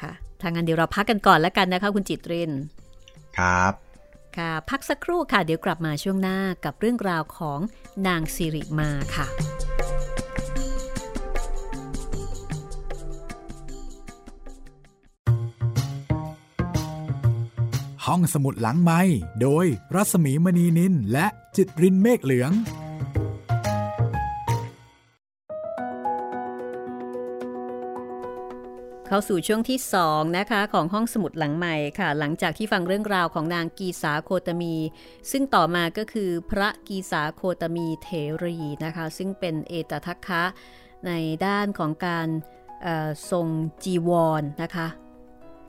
[0.00, 0.12] ค่ะ
[0.42, 2.50] ทางนั้นเดี๋ยวเราพักกันก่อนล้วกันนะคะ คุณจิตริน
[3.38, 3.72] ครับ
[4.38, 7.60] ค่ะ พักสักครู่ค่ะ เดี๋ยวกลับมาช่วงหน้ากับเรื่องราวของ
[8.06, 9.26] นางสิริมาค่ะ
[18.06, 19.00] ห้องสมุดหลังไม้
[19.42, 21.26] โดยรัสมีมณีนินและ
[21.56, 22.52] จิตรินเมฆเหลือง
[29.10, 29.78] เข้าสู่ช่วงที่
[30.08, 34.74] 2นะคะของห้องสมุดหลังใหม่ค่ะ หลังจากที่ฟังเรื่องราวของนางกีสาโคตมี
[35.30, 38.08] ซึ่งต่อมาก็คือพระกีสาโคตมีเถ
[38.44, 40.44] รีนะคะ ซึ่งเป็นเอตทัคคะ
[41.06, 41.12] ใน
[41.46, 42.28] ด้านของการ
[43.30, 43.46] ทรง
[43.84, 44.88] จีวรนนะคะ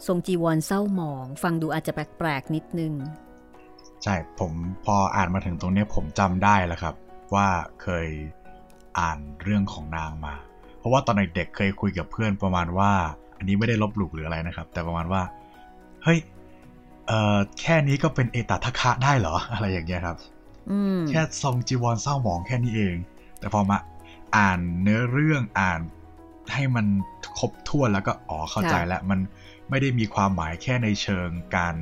[0.08, 2.94] ทรงจีวรเศร้าหมอง ฟังดูอาจจะแปลกๆนิดนึง
[4.04, 4.52] ใช่ผม
[4.86, 6.96] พออ่านมาถึงตรงนี้ผมจำได้แล้วครับ
[7.36, 7.48] ว่า
[7.82, 8.08] เคย
[9.00, 10.36] อ่านเรื่องของนางมา
[10.78, 12.94] เพราะว่าตอนเด็กๆเคยคุยกับเพื่อนประมาณว่า
[13.40, 15.22] อันนี้ไม่ได้ลบหลู่หรืออะไรนะครับ แต่ประมาณว่า
[16.04, 16.20] เฮ้ย
[17.08, 20.18] เอ่อแค่นี้ก็เป็นเอตทัคคะได้เหรอ อะไรอย่างเงี้ยครับ
[21.10, 22.96] แค่ทรงจีวรเศร้าหมองแค่นี้เอง
[23.40, 23.78] แต่พอมา
[24.38, 25.80] อ่านเนื้อเรื่องอ่าน
[26.54, 26.86] ให้มัน
[27.40, 29.20] ครบถ้วนแล้วก็อ๋อเข้าใจแล้ว มัน
[29.70, 31.76] ไม่ได้มีความหมายแค่ในเชิงการ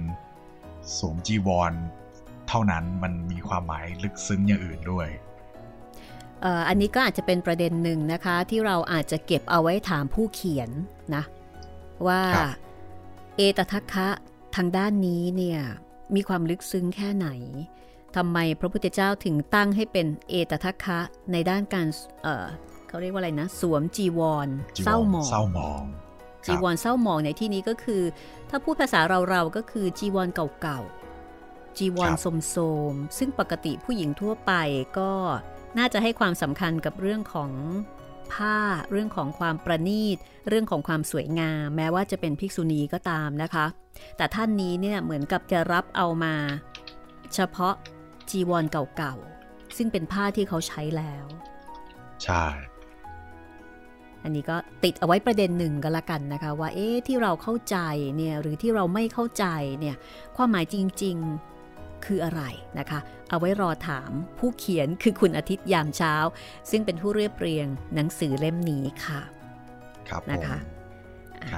[0.98, 1.74] สวมจีวร
[2.48, 5.08] เท่านั้นมันมีความหมายลึกซึ้งอย่างอื่นด้วย
[6.68, 10.70] อันนี้ก็อาจจะเป็นประเด็นหนึ่งนะคะ ที่เราอาจจะเก็บเอาไว้ถามผู้เขียน
[11.16, 11.24] นะ
[12.08, 12.24] ว่า
[13.36, 14.08] เอตทัคคะ
[14.56, 15.60] ทางด้านนี้เนี่ย
[16.16, 17.28] มีความลึกซึ้งแค่ไหน
[18.16, 21.00] ทำไมพระพุทธเจ้าถึงตั้งให้เป็นเอตทัคคะ
[21.32, 21.88] ในด้านการ
[22.24, 24.48] เเขาเรียกว่าอะไรนะ สวมจีวร
[24.86, 25.84] เศร้าหมองเศร้าหมอง
[26.46, 28.04] จีวรเศร้าหมองในที่นี้ก็คือ
[28.50, 32.58] ถ้าพูดภาษาเราเราก็คือจีวรเก่าๆ จีวรโส
[32.92, 34.52] มๆซึ่งปกติผู้หญิงทั่วไป
[35.00, 35.12] ก็
[35.78, 37.52] น่าจะให้ความสำคัญกับเรื่องของ
[38.34, 38.58] ผ้า
[38.92, 40.18] เรื่องของความประณีต
[40.48, 43.66] เรื่องของความสวยงาม แม้ว่าจะเป็นภิกษุณีก็ตามนะคะ
[44.18, 46.36] แต่ท่านนี้เนี่ยเหมือนกับจะรับเอามา
[47.34, 47.74] เฉพาะ
[48.30, 51.26] จีวรเก่าๆ ซึ่งเป็นผ้าที่เขาใช้แล้ว
[52.24, 52.46] ใช่
[54.24, 57.78] อันนี้ก็ติดเอาไว้ประเด็นหนึ่งก็แล้วกันนะคะ ว่าเอ๊ะที่เราเข้าใจ
[58.18, 59.46] เนี่ยหรือที่เราไม่เข้าใจ
[59.80, 59.96] เนี่ย
[60.36, 61.18] ความหมายจริง
[62.06, 62.42] คืออะไร
[62.80, 66.16] นะคะ เอาไว้รอถามผู้เขียนคือคุณอาทิตย์ยามเช้า
[66.70, 69.22] ซึ่งเป็นผู้เรียบเรียงหนังสือเล่มนี้ค่ะ
[70.10, 70.58] ครับนะคะ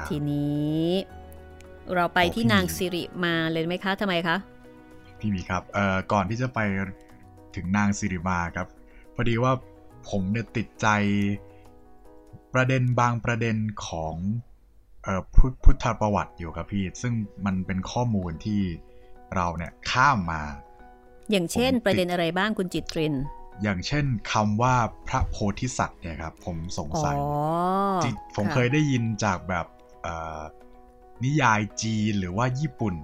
[0.10, 0.84] ทีนี้
[1.96, 4.38] เราไปที่นางสิริมาเลยไหมคะทำไมคะ
[5.20, 6.60] พี่มีครับเอ่อก่อนที่จะไป
[7.56, 8.68] ถึงนางสิริมาครับ
[9.16, 9.54] พอดีว่า
[10.10, 10.88] ผมเนี่ยติดใจ
[12.54, 14.16] ประเด็นบางประเด็นของ
[15.64, 17.14] พุทธประวัติอยู่ครับพี่ ซึ่ง
[17.46, 18.62] มันเป็นข้อมูลที่
[19.36, 20.42] เราเนี่ยข้ามมา
[21.32, 23.16] อย่างเช่น ประเด็นอะไรบ้างคุณจิตริน
[23.64, 24.76] อย่างเช่นคำว่า
[25.08, 27.16] พระโพธิสัตว์เนี่ยครับ ผมสงสัย
[28.36, 29.66] ผมเคยได้ยินจากแบบ
[31.24, 32.96] นิยายจีนหรือว่าญี่ปุ่น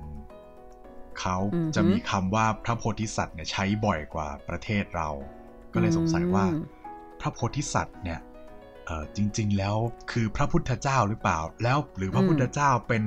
[1.19, 1.38] เขา
[1.76, 5.09] จะมีคำว่าพระโพธิสัตว์เนี่ยใช้บ่อยกว่าประเทศเรา
[5.73, 6.45] ก็เลยสงสัยว่า
[7.21, 8.19] พระโพธิสัตว์เนี่ย
[9.15, 9.76] จริง ๆ แล้ว
[10.11, 13.03] คือพระพุทธเจ้าหรือเปล่า แล้วหรือพระพุทธเจ้าเป็น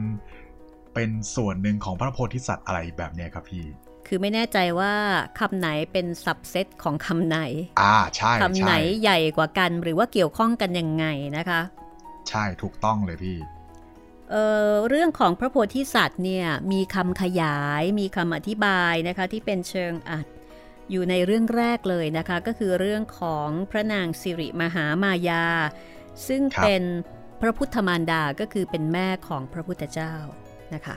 [0.98, 3.64] เป็นส่วนหนึ่งของพระโพธิสัตว์อะไรแบบนี้ครับพี่
[4.06, 4.94] คือไม่แน่ใจว่า
[5.38, 7.38] คำไหนเป็นสับเซตของคำไหน
[7.80, 8.72] อ่าใช่คำไหน
[9.02, 11.60] ใหญ่กว่ากันหรือว่าเกี่ยวข้องกันยังไงนะคะ
[12.28, 13.38] ใช่ถูกต้องเลยพี่
[14.30, 20.26] เอ่อเรื่องของพระโพธิสัตว์เนี่ยมีคำขยายมีคำอธิบายนะคะที่เป็นเชิงอัด
[20.90, 25.46] อยู่ในเรื่องแรกเลยนะคะ ก็คือเรื่องของพระนางสิริมหามายา
[26.28, 26.82] ซึ่งเป็น
[27.40, 30.14] พระพุทธมารดาก็คือเป็นแม่ของพระพุทธเจ้า
[30.74, 30.96] นะคะ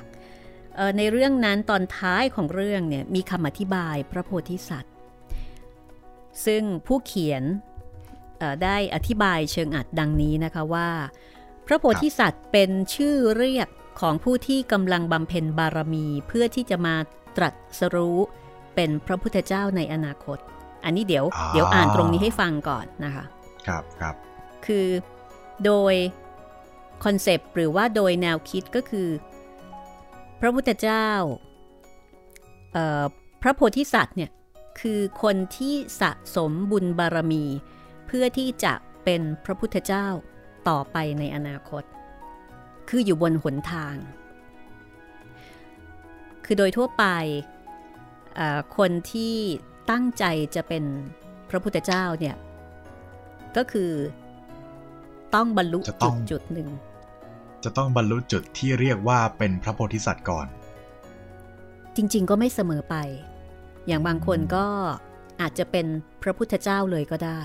[0.97, 4.93] ในเรื่องนั้นตอนท้ายของเรื่องเนี่ยมีคำอธิบายพระโพธิสัตว์
[6.45, 7.43] ซึ่งผู้เขียน
[8.63, 10.89] ได้อธิบายเชิงอัดดังนี้นะคะว่า
[11.67, 13.67] พระโพธิสัตว์เป็นชื่อเรียก
[14.01, 16.95] ของผู้ที่กำลังบำเพ็ญบารมีเพื่อที่จะมา
[17.37, 17.49] ตรั
[17.79, 18.19] สรู้
[18.75, 20.37] เป็นพระพุทธเจ้าในอนาคต
[20.83, 23.25] อันนี้เดี๋ยวเดี๋ยวอ่านตรงนี้ให้ฟังก่อนนะคะ
[23.67, 24.15] ครับครับ
[24.65, 24.87] คือ
[25.65, 25.93] โดย
[27.03, 29.07] คอนเซปต์หรือว่าโดยแนวคิดก็คือ
[30.41, 31.07] พระพุทธเจ้า
[33.41, 34.31] พระโพธิสัตว์เนี่ย
[34.79, 37.43] คือคนที่สะสมบุญบารมี
[38.07, 38.73] เพื่อที่จะ
[39.03, 40.07] เป็นพระพุทธเจ้า
[40.69, 41.83] ต่อไปในอนาคต
[42.89, 43.95] คืออยู่บนหนทาง
[46.45, 47.05] คือโดยทั่วไป
[48.77, 49.35] คนที่
[49.91, 50.23] ตั้งใจ
[50.55, 50.83] จะเป็น
[51.49, 52.35] พระพุทธเจ้าเนี่ย
[53.57, 53.91] ก็คือ
[55.35, 56.69] ต้องบรรลุจุดจุดหนึ่ง
[57.63, 60.47] จะต้องบรรลุจุดที่เรียกว่าเป็นพระโพธิสัตว์ก่อน
[61.95, 62.95] จริง ๆ ก็ไม่เสมอไป
[63.87, 64.65] อย่างบางคนก็
[65.41, 65.85] อาจจะเป็น
[66.23, 67.41] พระพุทธเจ้าเลยก็ได้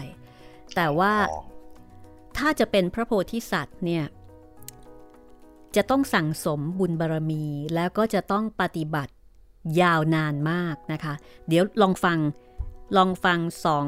[0.74, 1.14] แต่ว่า
[2.38, 4.04] ถ้าจะเป็นพระโพธิสัตว์เนี่ย
[5.76, 7.44] จะต้องสั่งสมบุญบารรมี
[7.74, 9.12] แล้วก็จะต้องปฏิบัติ
[9.82, 11.14] ยาวนานมากนะคะ
[11.48, 12.18] เดี๋ยวลองฟัง
[12.96, 13.86] ลองฟังสอง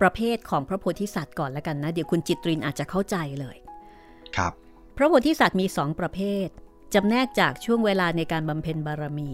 [0.00, 3.56] ประเภทของพระโพธิสัตว์ก่อนแล้วกันนะ เดี๋ยวคุณจิตรินอาจจะเข้าใจเลย
[4.36, 4.52] ครับ
[4.96, 6.48] พระโพธิสัตว์มีสองประเภท
[6.94, 9.30] จำแนกจากช่วงเวลาในการบำเพ็ญบารมี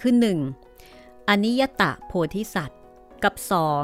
[0.00, 0.38] คือหนึ่ง
[1.28, 2.80] อนิยตะโพธิสัตว์
[3.24, 3.82] กับสอง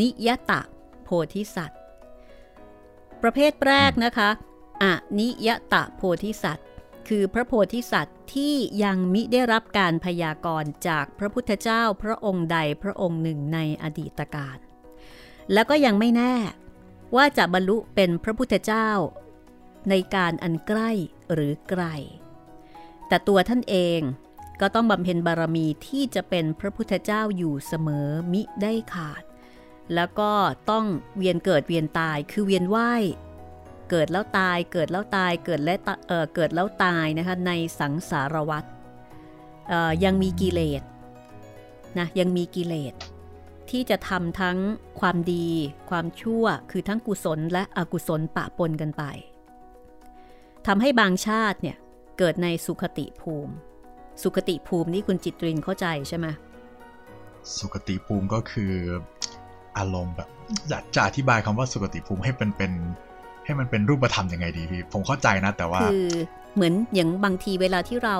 [0.00, 0.60] นิยตะ
[1.04, 1.78] โพธิสัตว์
[3.22, 4.30] ประเภทแรกนะคะ
[4.82, 4.84] อ
[5.18, 6.66] นิยตะโพธิสัตว์
[7.08, 8.54] คือพระโพธิสัตว์ที่
[8.84, 14.58] ยังมิได้รับการพยากรณ์จากพระพุทธเจ้าพระองค์ใดพระองค์หนึ่งในอดีตการ
[15.52, 16.34] แล้วก็ยังไม่แน่
[17.16, 18.88] ว่าจะบรรลุเป็นพระพุทธเจ้า
[19.90, 20.90] ในการอันใกล้
[21.32, 21.84] หรือไกล
[23.08, 24.00] แต่ตัวท่านเอง
[24.60, 29.22] ก็ต้องบำเพ็ญบารมีที่จะเป็นพระพุทธเจ้าอยู่เสมอมิได้ขาด
[29.94, 30.32] แล้วก็
[30.70, 30.84] ต้อง
[31.16, 33.02] เวียนเกิดเวียนตายคือเวียนว่าย
[33.90, 35.74] เกิดแล้วตายเกิดแล้วตายเกิดและ
[36.08, 38.64] เเกิดแล้วตายนะคะในสังสารวัฏ
[40.04, 40.82] ยังมีกิเลส
[41.98, 42.94] นะยังมีกิเลส
[43.70, 44.58] ที่จะทำทั้ง
[45.00, 45.48] ความดี
[45.90, 49.04] ความชั่วคือทั้งกุศลและอกุศลปะปนกันไป
[50.68, 51.76] ทำให้บางชาติเนี่ย
[52.18, 53.52] เกิดในสุขติภูมิ
[54.22, 56.26] สุขติภูมินี่คุณจิตรินเข้าใจใช่ไหม
[57.58, 58.72] สุขติภูมิก็คือ
[59.78, 60.28] อารมณ์แบบ
[60.68, 62.72] อยากจะอธิบายคำว่าสุขติภูมิให้เป็นเป็น
[63.44, 66.08] ให้มันเป็นรูปธรรมยังไงดีพี่ผมเข้าใจนะ แต่ว่าคือ
[66.54, 68.16] เหมือนอย่างบางทีเวลาที่เรา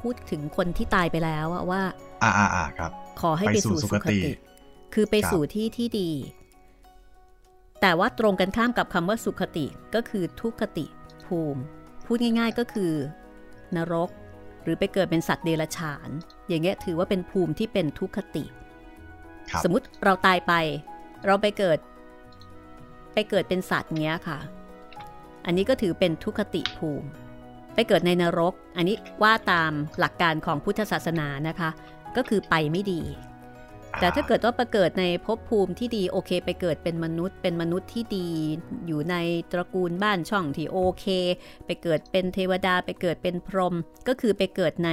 [0.00, 1.82] พูดถึงคนที่ตายไปแล้วว่า
[2.22, 2.90] อ่าอ่าครับ
[3.20, 4.18] ขอให้ไปสู่สุขติ
[4.94, 6.10] คือไปสู่ที่ที่ดี
[7.80, 10.86] แต่ว่าตรงกันข้ามกับคำว่าสุขติก็คือทุกขติ
[11.26, 11.62] ภูมิ
[12.06, 12.92] พูดง่าย ๆก็คือ
[13.76, 14.10] นรก
[14.62, 16.08] หรือไปเกิดเป็นสัตว์เดรัจฉาน
[16.48, 18.44] อย่างเงี้ยถือว่าเป็นภูมิที่เป็นทุกขติ
[19.64, 20.52] สมมติเราตายไป
[21.26, 21.78] เราไปเกิด
[23.14, 24.38] ไปเกิดเป็นสัตว์เงี้ยค่ะ
[25.46, 27.08] อันนี้ก็ถือเป็นทุคติภูมิ
[27.74, 31.70] ไปเกิดในนรก อันนี้ว่าตามหลักการของพุทธศาสนานะคะ
[32.16, 33.00] ก็คือไปไม่ดี
[34.00, 38.28] แต่ถ้าเกิดว่าไปเกิดในภพภูมิที่ดีโอเค ไปเกิดเป็นมนุษย์ เป็นมนุษย์ที่ดี
[38.86, 39.16] อยู่ใน
[39.52, 41.06] ตระกูลบ้านช่องที่โอเค
[41.66, 43.74] ไปเกิดเป็นเทวดาไปเกิดเป็นพรหม
[44.08, 44.90] ก็คือไปเกิดใน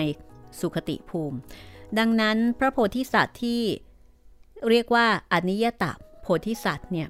[0.60, 1.38] สุขติภูมิ
[1.98, 3.62] ดังนั้นพระโพธิสัตว์ที่
[4.70, 5.84] เรียกว่าอนิยต
[6.22, 7.08] โพธิสัตว์เนี่ย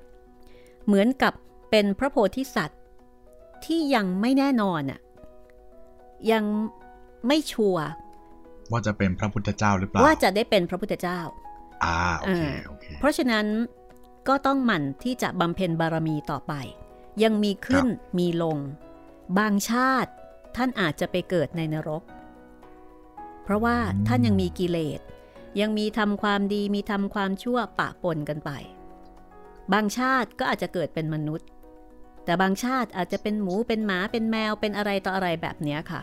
[0.85, 1.33] เหมือนกับ
[1.71, 2.79] เป็นพระโพธิสัตว์
[3.65, 4.99] ที่ยังไม่แน่นอนอะ
[6.31, 6.43] ยัง
[7.27, 7.85] ไม่ชัวร์
[8.71, 11.19] ว่าจะเป็นพระพุทธเจ้าหรือเปล่าว่าจะได้เป็นพระพุทธเจ้า
[11.83, 13.45] อ่าโอเคโอเค เพราะฉะนั้น
[14.27, 16.53] ก็ต้องหมั่นที่จะบำเพ็ญบารมีต่อไป
[17.23, 17.87] ยังมีขึ้น
[18.19, 18.57] มีลง
[19.37, 20.11] บางชาติ
[20.55, 22.03] ท่านอาจจะไปเกิดในนรก
[23.43, 23.77] เพราะว่า
[24.07, 25.01] ท่านยังมีกิเลส
[25.61, 28.51] ยังมีทำความดีมีทำความชั่วปะปนกันไป
[29.73, 31.47] บางชาติก็อาจจะเกิดเป็นมนุษย์
[32.25, 36.01] แต่บางชาติอาจจะเป็นหมูเป็นหมาเป็นแมวเป็นอะไรต่ออะไรแบบนี้ค่ะ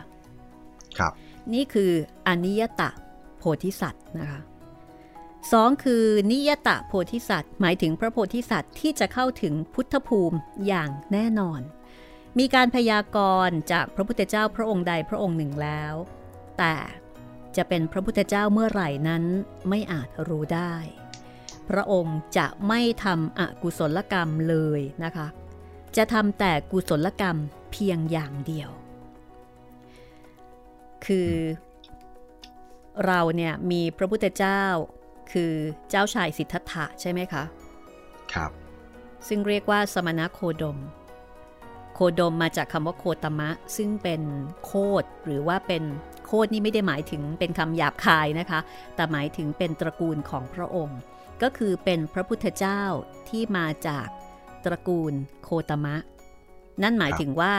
[0.97, 1.13] ครับ
[1.53, 1.91] นี่คือ
[2.27, 2.89] อนิยตะ
[3.37, 4.41] โพธิสัตว์นะคะ
[5.51, 10.37] สองคือนิยตะโพธิสัตว์ หมายถึงพระโพธิสัตว์ที่จะเข้าถึงพุทธภูมิ
[10.67, 11.61] อย่างแน่นอน
[12.39, 13.17] มีการพยาก
[13.47, 15.93] รณ์จากพระพุทธเจ้าพระองค์ใดพระองค์หนึ่งแล้ว
[16.57, 16.75] แต่
[17.55, 19.23] จะเป็นพระพุทธเจ้าเมื่อไหร่นั้น
[19.69, 20.75] ไม่อาจรู้ได้
[21.69, 25.27] พระองค์จะไม่ทำอกุศลกรรมเลยนะคะ
[25.97, 27.37] จะทำแต่กุศลกรรม
[27.71, 28.69] เพียงอย่างเดียว
[31.05, 31.31] คือ
[33.05, 34.63] เราเนี่ยมีพระพุทธเจ้า
[35.31, 35.51] คือ
[35.89, 37.43] เจ้าชายสิทธัตถะใช่ไหมคะ
[38.33, 38.51] ครับ
[39.27, 40.77] ซึ่งเรียกว่าสมณะโคดม
[41.93, 44.21] โคดมมาจากคำว่าโคตมะ ซึ่งเป็น
[44.65, 45.83] โคดหรือว่าเป็น
[46.25, 48.59] โคดนี่ไม่ได้หมายถึงเป็นคำหยาบคายนะคะ
[48.95, 50.99] แต่หมายถึงเป็นตระกูลของพระองค์
[51.41, 52.81] ก็คือเป็นพระพุทธเจ้า
[53.29, 54.07] ที่มาจาก
[54.65, 55.13] ตระกูล
[55.43, 55.95] โคตมะ
[56.83, 57.53] นั่นหมายถึงว่า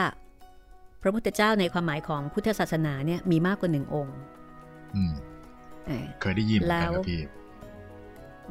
[1.01, 4.17] พระพุทธเจ้าในความหมายของพุทธศาสนาเนี่ยมีมากกว่าหนึ่งองค์
[6.21, 6.91] เคยได้ยินแล้ว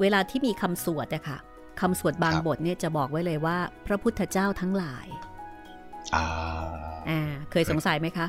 [0.00, 1.38] เวลาที่มีคำสวดอะค่ะ
[1.80, 5.06] คำสวดบางบทเนี่ยจะบอกไว้เลยว่า พระพุทธเจ้าทั้งหลาย
[6.14, 7.20] อ่า
[7.50, 8.26] เคยสงสัยไหมคะ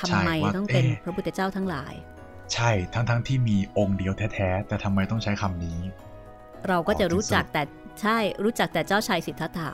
[0.00, 1.94] ทำไมต้องเป็นพระพุทธเจ้าทั้งหลาย
[2.52, 5.78] ใช่ทั้งทั้งที่มีองค์เดียวแท้ๆแต่ทำไมต้องใช้คำนี้
[6.68, 7.62] เราก็จะรู้จักแต่
[8.00, 9.70] ใช่รู้จักแต่เจ้าชายสิทธัตถะ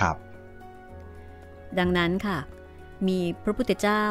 [0.00, 0.16] ครับ
[1.78, 2.38] ดังนั้นค่ะ
[3.08, 4.04] มีพระพุทธเจ้า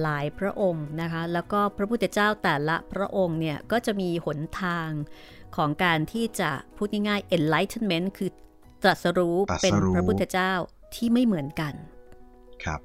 [0.00, 4.88] หลายพระองค์นะคะ แล้วก็พระพุทธเจ้าแต่ละพระองค์เนี่ยก็จะมีหนทาง
[5.56, 8.30] ของการที่จะพูดง่ายๆ enlightenment คือ
[8.82, 10.52] ตรัสรู้เป็นพระพุทธเจ้า
[10.94, 11.74] ที่ไม่เหมือนกัน
[12.64, 12.80] ครับ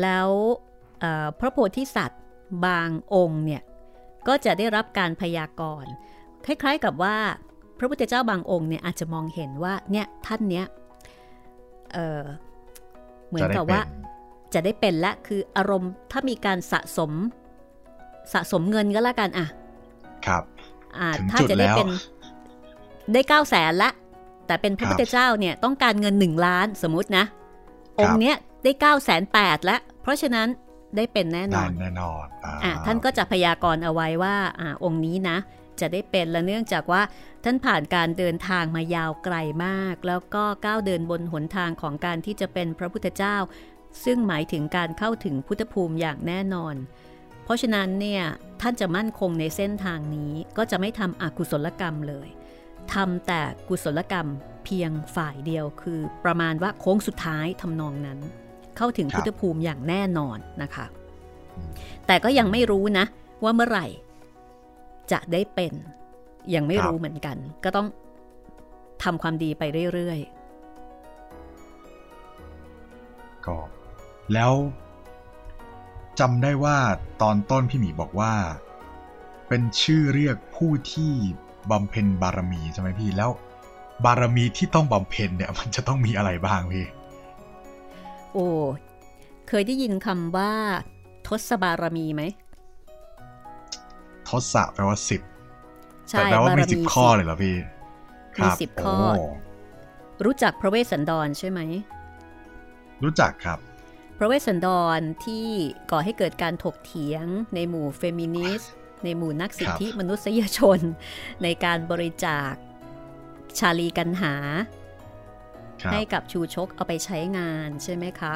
[0.00, 0.30] แล้ว
[1.40, 2.22] พระโพธิสัตว์
[2.66, 3.62] บางองค์เนี่ย
[4.28, 5.90] ก็จะได้รับการพยากรณ์
[6.46, 7.16] คล้ายๆกับว่า
[7.78, 10.66] พระพุทธเจ้าบางองค์เนี่ยอาจจะมองเห็นว่าเนี่ยท่านเนี้ย
[11.92, 12.22] เออ
[13.28, 13.80] เหมือนกับว่า
[14.54, 17.12] จะได้เป็นและคืออารมณ์ถ้ามีการสะสม
[18.32, 19.46] สะสมเงินก็แล้วกันอะ
[20.26, 20.59] ครับอ่า
[21.30, 21.86] ถ้าจะได้เป็น
[23.12, 23.90] ได้เก้าแสนละ
[24.46, 27.24] แต่เป็นพระพุทธเจ้าเนี่ยต้องการเงินหนึ่งล้านสมมตินะ
[28.00, 30.48] องค์เนี้ยได้เก้าแสนแปดแล้วเพราะฉะนั้น
[30.96, 32.24] ได้เป็นแน่นอนแน่นอน
[32.64, 35.36] อ่าท่านก็จะพยากรณ์เอาไว้ว่าอ่าองค์นี้นะ
[35.80, 37.02] จะได้เป็นและเนื่องจากว่า
[37.44, 39.36] ท่านผ่านการเดินทางมายาวไกล
[39.66, 43.36] มาก แล้วก็ก้าวเดินบนหนทางของการที่จะเป็นพระพุทธเจ้า
[44.04, 47.09] ซึ่งหมายถึงการเข้าถึงพุทธภูมิอย่างแน่นอนเพ
[47.50, 48.22] ราะฉะนั้นเนี่ย
[48.60, 52.28] ท่านจะมั่นคงในเส้นทางนี้ก็จะไม่ทำอกุศลกรรมเลย
[52.94, 54.26] ทำแต่กุศลกรรม
[54.64, 58.18] เพียงฝ่ายเดียวคือ ประมาณว่าโค้งสุดท้ายทำนองนั้น
[58.76, 60.86] เข้าถึงพุทธภูมิอย่างแน่นอนนะคะ
[62.06, 63.04] แต่ก็ยังไม่รู้นะ
[63.44, 63.86] ว่าเมื่อไหร่
[65.12, 65.72] จะได้เป็น
[66.54, 67.86] ยังไม่รู้เหมือนกัน ก็ต้อง
[69.02, 73.58] ทำความดีไปเรื่อยๆก็
[74.34, 74.52] แล้ว
[76.18, 76.78] จำได้ว่า
[77.22, 78.34] ตอนต้นพี่หมีบอกว่า
[79.48, 81.12] เป็นชื่อเรียกผู้ที่
[81.70, 83.30] บำเพ็ญบารมีใช่ไหมพี่แล้ว
[84.04, 86.86] บารมีที่ต้องบำเพ็ญเนี่ย มันจะต้องมีอะไรบ้างพี่
[88.32, 88.46] โอ้
[89.48, 90.52] เคยได้ยินคำว่า
[91.26, 92.22] ทศบารมีไหม
[94.28, 95.20] ทศแปลว่าสิบ
[96.10, 97.56] แต่แปลว่ามีสิบข้อเลยเหรอพี่
[98.38, 98.96] มีสิบข้อ
[100.24, 101.60] รู้จักพระเวสสันดรใช่ไหม
[103.04, 103.69] รู้จักครับพ
[104.20, 104.68] ระเวสสันด
[104.98, 105.46] รที่
[105.90, 108.72] ก่อให้เกิดการถกเถียงในหมู่เฟมินิสต์
[109.04, 110.80] ในหมู่นักสิทธิมนุษยชน
[111.42, 112.52] ในการบริจาค
[113.58, 114.34] ชาลีกันหา
[115.92, 118.34] ให้กับชูชกเอาไปใช้งานใช่ไหมคะ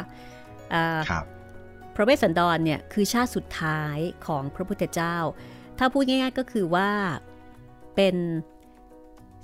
[1.10, 1.24] ครับ
[1.94, 5.16] พระเวสสันดรเนี่ยคือชาติสุดท้ายของพระพุทธเจ้า
[5.78, 6.90] ถ้าพูดง่ายๆก็คือว่า
[7.96, 8.16] เป็น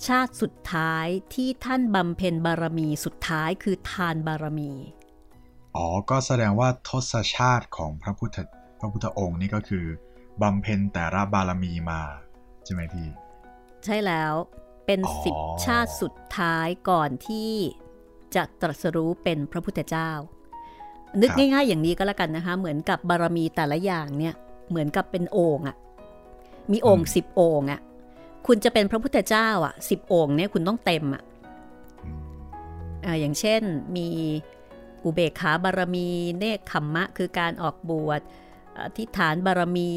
[0.07, 4.73] ชาติสุดท้ายที่ท่านบำเพ็ญบารมีสุดท้ายคือทานบารมี
[5.77, 8.39] อ๋อ ก็แสดงว่าทศชาติของพระพุทธ
[8.81, 9.85] พระพุทธองค์นี่ก็คือ
[10.43, 12.01] บำเพ็ญแต่ละบารมีมา
[12.65, 13.09] ใช่ไหมพี่
[13.85, 14.35] ใช่แล้ว
[14.87, 17.53] เป็นสิบชาติสุดท้ายก่อนที่
[18.35, 20.11] จะตรัสรู้เป็นพระพุทธเจ้า
[21.21, 24.35] นึกง่าย ๆ อย่างนี้ก็แล้วกันนะคะ เหมือนกับบารมีแต่ละอย่างเนี่ย
[24.69, 25.77] เหมือนกับเป็นโอ่งอะ
[26.73, 27.81] มีโอ่งสิบโอ่งอะ
[28.47, 31.23] คุณจะเป็นพระพุทธเจ้าอะสิบองค์เนี่ยคุณต้องเต็มอะ
[33.21, 33.63] อย่างเช่น
[33.97, 34.09] มี
[35.05, 38.21] อุเบกขาบารมี เนคขมมะ คือการออกบวช
[38.97, 39.91] ทิฏฐานบารมี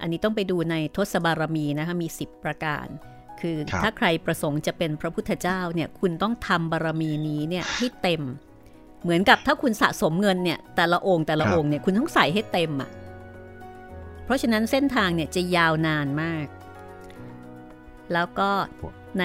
[0.00, 2.86] อันนี้ต้องไปดูในทศบารมีนะคะมี 10 ประการ
[3.40, 8.22] คือถ้าใครประสงค์จะเป็นพระพุทธเจ้าเนี่ยคุณต้องทำบารมีนี้เนี่ยให้เต็ม
[9.02, 12.90] เหมือนกับถ้าคุณสะสมเงินเนี่ยแต่ละองค์แต่ละองค์เนี่ยคุณต้องใส่ให้เต็มอะ
[14.24, 16.46] เพราะฉะนั้นเส้นทางเนี่ยจะยาวนานมาก
[18.12, 18.50] แล้วก็
[19.18, 19.24] ใน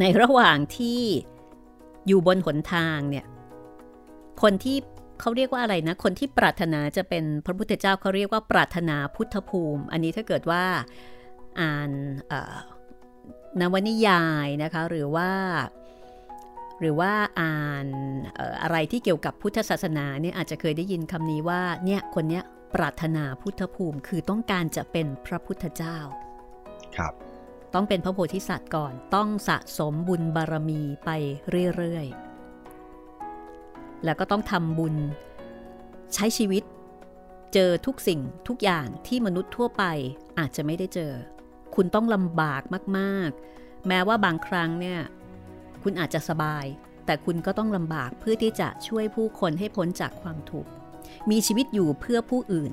[0.00, 1.00] ในระหว่างที่
[2.06, 3.24] อยู่บนหนทางเนี่ย
[4.42, 4.76] คนที่
[5.20, 10.64] เขาเรียกว่าอะไรนะ คนที่ปรารถนาจะเป็นพระพุทธเจ้าเขาเรียกว่าปรารถนาพุทธภูมิ อันนี้ถ้าเกิดว่า
[11.60, 11.90] อ่าน
[13.60, 15.30] นวนิยายนะคะหรือว่า
[16.80, 17.86] หรือว่าอ่าน
[18.62, 25.98] อะไรที่เกี่ยวกับพุทธศาสนาเนี่ยอาจจะเคยได้ยินคำนี้ว่าเนี่ยคนเนี้ยปรารถนาพุทธภูมิคือต้องการจะเป็นพระพุทธเจ้า
[26.96, 27.12] ครับ
[27.74, 31.10] ต้องเป็นพระโพธิสัตว์ก่อน ต้องสะสมบุญบารมีไป
[31.76, 32.31] เรื่อยๆ
[34.04, 34.96] แล้วก็ต้องทำบุญ
[36.14, 36.62] ใช้ชีวิต
[37.54, 39.84] เจอทุกสิ่งทุกอย่างที่มนุษย์ทั่วไป
[40.38, 41.12] อาจจะไม่ได้เจอ
[41.74, 42.62] คุณต้องลำบาก
[42.98, 45.00] มากๆ แม้ว่าบางครั้งเนี่ย
[45.82, 46.64] คุณอาจจะสบาย
[47.06, 50.70] แต่คุณก็ต้องลำบากเพื่อที่จะช่วยผู้คนให้พ้นจากความทุกข์
[51.30, 52.72] มีชีวิตอยู่เพื่อผู้อื่น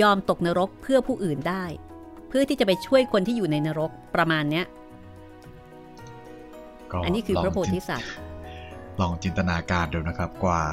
[0.00, 1.64] ยอมตกนรกเพื่อผู้อื่นได้
[2.32, 4.66] พื่อที่จะไปช่วยคนที่อยู่ในนรกประมาณเนี้ย
[7.04, 8.12] อันนี้คือพระโพธิสัตว์
[9.02, 10.64] ลองจินตนาการดูนะครับกว่า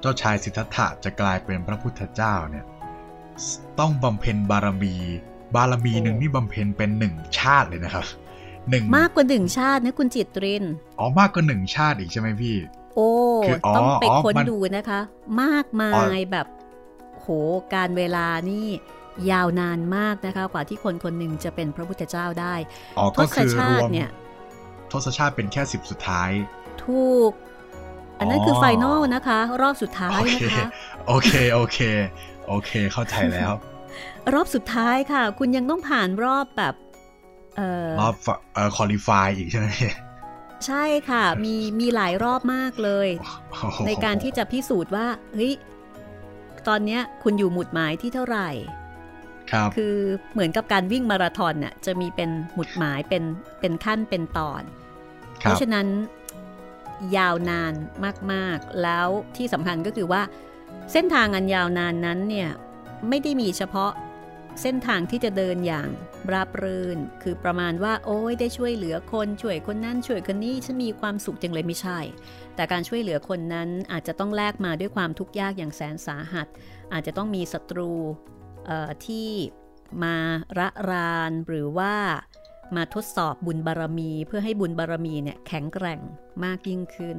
[0.00, 2.64] เจ้าชายสิทธัตถะจะกลายเป็นพระพุทธเจ้าเนี่ย
[3.80, 4.94] ต้องบำเพ็ญบารมี
[5.54, 8.06] บารมีหนึ่งนี่บำเพ็ญเป็นหนึ่งชาติเลยนะครับ
[8.70, 10.64] หนึ่งมากกว่าหนึ่งชาตินะคุณจิตริน
[10.98, 12.56] อ๋อมากกว่าหนึ่งชาติอีกใช่ไหมพี่
[12.94, 13.10] โอ้
[13.76, 15.00] ต้องไปค้นดูนะคะ
[15.42, 16.46] มากมายแบบ
[17.18, 17.26] โห
[17.74, 18.66] การเวลานี่
[19.30, 22.54] ยาวนานมากนะคะกว่าที่คนคนหนึ่งจะเป็นพระพุทธเจ้าได้
[23.16, 24.10] ทศชาติเนี่ย
[24.92, 26.30] ทศชาติเป็นแค่สิบสุดท้าย
[26.86, 27.32] ถูก
[28.18, 30.66] อันนั้นคือ finalนะคะ รอบสุดท้ายนะคะ
[31.08, 31.78] โอเค โอเค
[32.48, 33.52] โอเค เข้าใจแล้ว
[34.34, 36.74] รอบสุดท้ายค่ะ คุณยังต้องผ่านรอบแบบ
[38.00, 38.14] รอบ
[38.54, 39.68] เอ่อ qualify อีกใช่ไหม
[40.66, 43.08] ใช่ค่ะ มีมีหลายรอบมากเลย
[43.86, 45.52] ในการที่จะพิสูจน์ว่าเฮ้ย
[46.68, 48.48] ตอนนี้คุณอยู่หมุดหมายที่เท่าไหร่
[49.52, 49.94] ครับคือ
[50.32, 53.22] เหมือนกับการวิ่งมาราธอนน่ะจะมีเป็นหมุดหมายเป็น
[53.60, 54.62] เป็นขั้นเป็นตอน
[55.42, 55.86] คเพรับราะฉะนั้น
[57.16, 57.74] ยาวนาน
[58.32, 60.22] มากๆ แล้วที่สำคัญก็คือว่า
[60.92, 62.50] เส้นทางอันยาวนานนั้นเนี่ย
[63.08, 63.92] ไม่ได้มีเฉพาะ
[64.62, 65.88] เส้นทางที่จะเดินอย่าง
[66.32, 71.98] ราบรื่น คือประมาณว่า โอ้ยได้ช่วยเหลือคนช่วยคนนั้นช่วยคนนี้ฉันมีความสุขจังเลยไม่ใช่
[72.54, 76.46] แต่การช่วยเหลือคนนั้นอาจจะต้องแลกมาด้วยความทุกข์ยากอย่างแสนสาหัส
[76.92, 77.92] อาจจะต้องมีศัตรู
[78.66, 79.28] เอ่อที่
[80.02, 80.16] มา
[80.58, 81.94] ระรานหรือว่า
[82.76, 86.00] มาทดสอบบุญบารมี เพื่อให้บุญบารมีเนี่ยแข็งแกร่ง
[86.44, 87.18] มากยิ่งขึ้น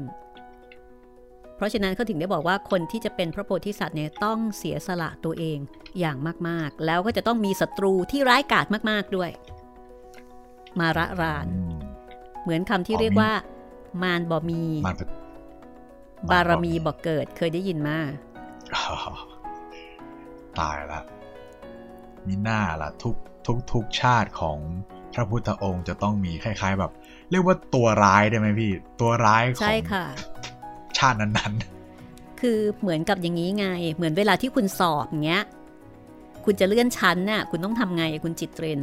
[1.55, 5.57] เพราะฉะนั้นเขาถึงได้บอกว่าคนที่จะเป็นพระโพธิสัตว์เนี่ยต้องเสียสละตัวเอง
[5.99, 6.17] อย่าง
[6.49, 9.31] มากๆ แล้วก็จะต้องมีศัตรูที่ร้ายกาจมากๆด้วย
[10.79, 11.47] มาระราน
[12.43, 13.31] เหมือนคำที่เรียกว่า
[14.03, 14.89] มารบ่มีม
[16.31, 17.99] บารมีบ่เกิดเคยได้ยินมา
[20.59, 21.01] ตายละ
[22.27, 23.15] มีหน้าละทุก
[23.47, 24.57] ทุกทุกชาติของ
[25.13, 26.91] พระพุทธองค์จะต้องมีคล้าย ๆ แบบ
[27.31, 30.05] เรียกว่าตัวร้ายได้ไหมพี่ ตัวร้ายขใช่องค่ะ
[30.97, 31.53] ชาตินั้น
[32.39, 35.43] คือเหมือนกับอย่างนี้ไง เหมือนเวลาที่คุณสอบอย่างเงี้ย
[36.45, 38.81] คุณจะเลื่อนชั้นน่ะ คุณต้องทำไงคุณจิตเรน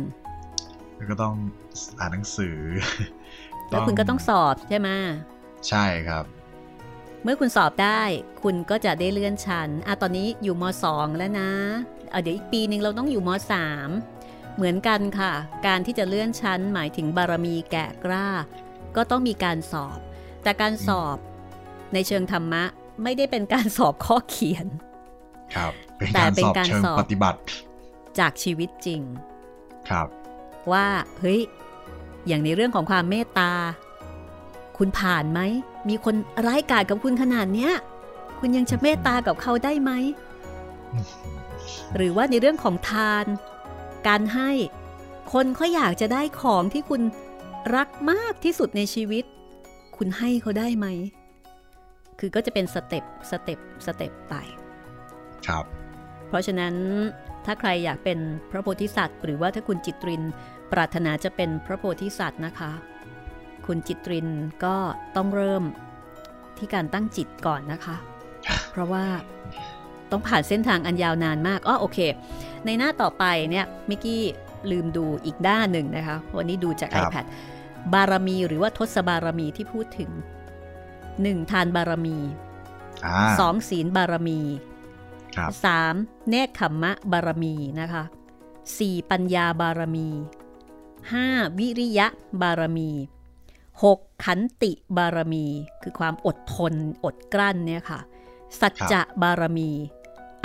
[0.48, 1.34] ๆแล้วก็ต้อง
[1.98, 2.56] อ่านหนังสือ
[3.68, 4.88] แล้วคุณก็ต้องสอบใช่ไหม
[5.68, 6.24] ใช่ครับ
[7.22, 8.02] เมื่อคุณสอบได้
[8.42, 11.50] คุณก็จะได้เลื่อนชั้นอะตอนนี้อยู่ม .2 แล้วนะ
[12.12, 14.19] อะเดี๋ยวอีกปีหนึ่งเราต้องอยู่ม .3
[14.56, 15.32] เหมือนกันค่ะ
[15.66, 18.28] การที่จะเลื่อนชั้นหมายถึงบารมีแก่กล้า
[18.96, 19.98] ก็ต้องมีการสอบ
[20.42, 21.16] แต่การสอบ
[21.94, 22.64] ในเชิงธรรมะ
[23.02, 24.66] ไม่ได้เป็นการสอบข้อเขียน
[25.56, 27.38] ครับเป็นแต่การเป็นสอบการเชิงสอบปฏิบัติ
[28.18, 29.00] จากชีวิตจริง
[29.88, 30.06] ครับ
[30.72, 30.86] ว่า
[31.18, 31.40] เฮ้ย
[32.26, 33.52] อย่างในเรื่องของความเมตตา
[34.78, 35.40] คุณผ่านไหม
[35.88, 36.14] มีคน
[36.46, 37.72] ร้ายกาจกับคุณขนาดเนี้ย
[38.38, 39.90] คุณยังจะเมตตากับเขาได้ไหม
[41.96, 43.24] หรือว่าในเรื่องของทาน
[44.08, 44.50] การให้
[45.32, 47.02] คนเขาอยากจะได้ของที่คุณ
[47.76, 49.24] รักมากที่สุดในชีวิต
[49.96, 50.86] คุณให้เขาได้ไหม
[52.18, 54.34] คือก็จะเป็น step step step ไป
[55.46, 55.64] ครับ
[56.28, 56.74] เพราะฉะนั้น
[57.44, 58.18] ถ้าใครอยากเป็น
[58.50, 60.22] พระโพธิสัตว์ หรือว่าถ้าคุณจิตริน
[60.72, 62.70] ปรารถนาจะเป็นพระโพธิสัตว์นะคะ
[63.66, 64.28] คุณจิตริน
[64.64, 64.76] ก็
[65.16, 65.64] ต้องเริ่ม
[66.58, 67.96] ที่การตั้งจิตก่อนนะคะ
[68.70, 69.04] เพราะว่า
[70.12, 71.98] ต้องผ่านเส้นทางอันยาวนานมากอ้อโอเค
[72.64, 74.22] ในหน้าต่อไปเนี่ยมิกกี้
[74.70, 77.24] ลืมดูอีกด้านหนึ่งนะคะ วันนี้ดูจากครับ iPad
[77.92, 80.10] บารมีหรือว่าทศบารมีที่พูดถึง
[80.80, 81.50] 1.
[81.50, 82.18] ทานบารมี
[83.04, 83.16] อ่า
[83.58, 83.68] 2.
[83.68, 84.40] ศีลบารมี
[85.36, 85.50] ครับ
[85.90, 86.28] 3.
[86.28, 88.02] เนคขมมะบารมีนะคะ
[88.56, 89.10] 4.
[89.10, 90.08] ปัญญาบารมี
[90.82, 91.58] 5.
[91.58, 92.06] วิริยะ
[92.42, 92.90] บารมี
[93.56, 94.24] 6.
[94.24, 95.46] ขันติบารมี
[95.82, 98.00] คือความอดทนอดกลั้นเนี่ยค่ะ
[98.60, 99.70] สัจจะบารมี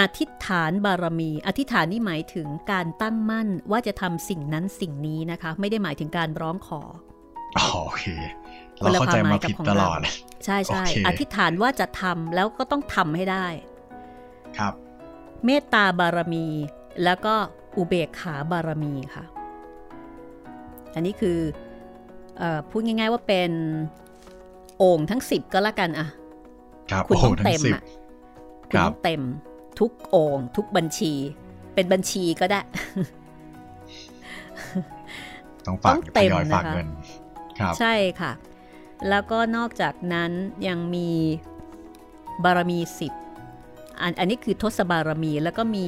[0.02, 6.82] อธิษฐานบารมี อธิษฐานนี่หมายถึงการตั้งมั่นว่าจะทำสิ่งนั้นสิ่งนี้นะคะ ไม่ได้หมายถึงการร้องขอ
[7.58, 8.06] อ๋อโอเค
[8.80, 10.00] คเรานละเข้าใจความหมายมากับผิดของตเราลอด
[10.46, 13.48] ใช่ใช่โอเคอธิษฐานว่าจะทำแล้วก็ต้องทำให้ได้
[14.58, 14.74] ครับ
[15.46, 16.48] เมตตาบารมี
[17.04, 17.34] แล้วก็
[17.78, 19.24] อุเบกขาบารมีค่ะ
[20.96, 21.39] อันนี้คือ
[22.38, 23.52] เออพูดง่าย ๆว่าเป็น
[24.78, 26.08] โอ่งทั้งสิบก็แล้วกันอะ
[26.91, 27.84] ครับคุณโอ้ต้องทั้เต็งมสิบอะ
[28.70, 29.22] คุณครับต้องเต็ม
[29.80, 31.13] ทุกโอ่งทุกบัญชี
[31.73, 32.61] เป็นบัญชีก็ได้
[35.65, 36.88] ต้องฝากต้องทเต็มยอยฝากนะคะเงิน
[37.59, 38.32] ครับใช่ค่ะ
[39.09, 40.32] แล้วก็นอกจากนั้น
[40.67, 41.09] ยังมี
[42.43, 43.13] บารมีสิบ
[44.01, 45.88] อันอันนี้คือทศบารมีแล้วก็มี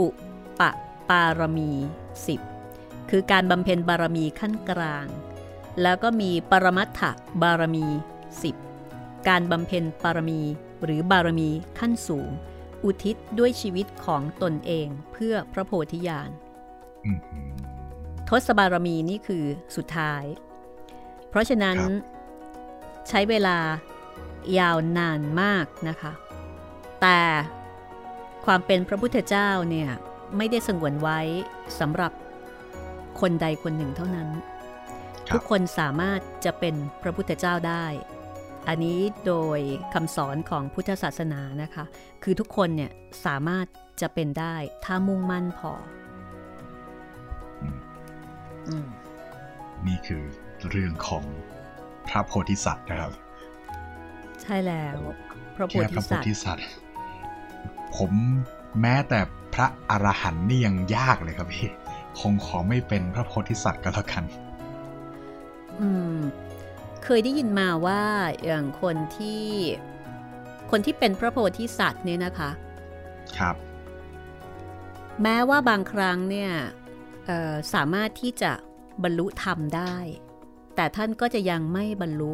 [0.00, 0.08] อุ
[0.60, 0.62] ป
[1.08, 1.70] ปารมี
[2.26, 2.40] สิบ
[3.10, 5.06] คือการบำเพ็ญบารมีขั้นกลาง
[5.82, 7.02] แล้วก็มีปรมัตถ
[7.42, 7.86] บารมี
[8.42, 8.56] สิบ
[9.28, 10.40] การบำเพ็ญบารมี
[10.84, 12.30] หรือบารมีขั้นสูง
[12.84, 16.30] อุทิศด้วยชีวิตของตนเองเพื่อพระโพธิญาณ
[17.06, 17.50] อื้อหือ
[18.28, 19.44] ทศบารมีนี่คือ
[19.76, 20.24] สุดท้าย
[21.28, 23.58] เพราะฉะนั้นครับใช้เวลา
[24.58, 26.12] ยาวนานมากนะคะ
[27.00, 27.20] แต่
[28.44, 29.90] ความเป็นพระพุทธเจ้าเนี่ย
[30.36, 31.20] ไม่ได้สงวนไว้
[31.80, 32.12] สำหรับ
[33.20, 34.28] คนใดคนหนึ่งเท่านั้น
[35.28, 37.86] ครับทุกคนสามารถจะเป็นพระพุทธเจ้าได้
[38.72, 39.60] อันนี้โดย
[39.94, 41.84] คำสอนของพุทธศาสนานะคะ
[42.22, 42.90] คือทุกคนเนี่ย
[43.24, 43.66] สามารถ
[44.00, 44.54] จะเป็นได้
[44.84, 45.72] ถ้ามุ่งมั่นพอ
[47.62, 47.78] อม
[48.68, 48.88] อืม
[49.86, 50.22] นี่คือ
[50.70, 51.24] เรื่องของ
[52.08, 53.12] พระโพธิสัตว์นะครับ
[54.42, 54.98] ใช่แล้ว
[55.56, 56.66] พระโพแค่พธิระโพสัตว์ธิสัตว์
[57.96, 58.12] ผม
[58.80, 59.20] แม้แต่
[59.54, 61.70] พระอรหันต์นี่ยังยากเลยครับพี่
[62.20, 64.24] คงขอไม่เป็นพระโพธิสัตว์ก็แล้วกัน
[65.80, 66.20] อืม
[67.04, 68.02] เคยได้ยินมาว่า
[68.44, 69.44] อย่างคนที่
[70.70, 72.50] คนที่เป็นพระโพธิสัตว์เนี่ยนะคะ
[73.38, 73.56] ครับ
[75.22, 76.52] แม้ว่าบางครั้งเนี่ย
[77.74, 78.52] สามารถที่จะ
[79.02, 79.96] บรรลุธรรมได้
[80.76, 82.32] แต่ท่านก็จะยังไม่บรรลุ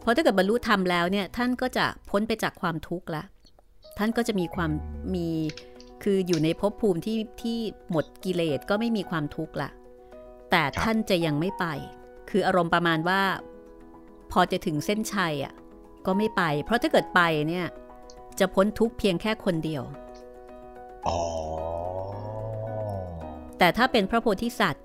[0.00, 3.24] เพราะถ้าเกิดบรรลุธรรมแล้วเนี่ยท่านก็จะพ้นไปจากความทุกข์ละ
[3.98, 4.70] ท่านก็จะมีความ
[5.14, 5.28] มี
[6.02, 7.58] คืออยู่ในภพภูมิที่ที่
[7.90, 9.70] หมดกิเลสก็ไม่มีความทุกข์ละ
[10.50, 11.64] แต่ท่านจะยังไม่ไป
[12.30, 13.22] คืออารมณ์ประมาณว่า
[14.32, 15.54] พอจะถึงเส้นชัยอะ
[16.06, 17.66] ก็ไม่ไป เพราะถ้าเกิดไปเนี่ย
[18.38, 19.82] จะพ้นทุกเพียงแค่คนเดียว
[21.06, 21.20] อ๋อ
[23.58, 24.84] แต่ถ้าเป็นพระโพธิสัตว์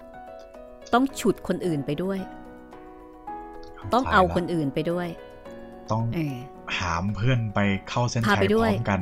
[0.94, 2.20] ต้องฉุดคนอื่นไปด้วย
[3.94, 5.08] ต้องเอาคนอื่นไปด้วย
[5.92, 6.04] ต้อง
[6.78, 7.60] หามเพื่อนไป
[7.90, 9.02] เข้าเส้นชัยพร้อมกัน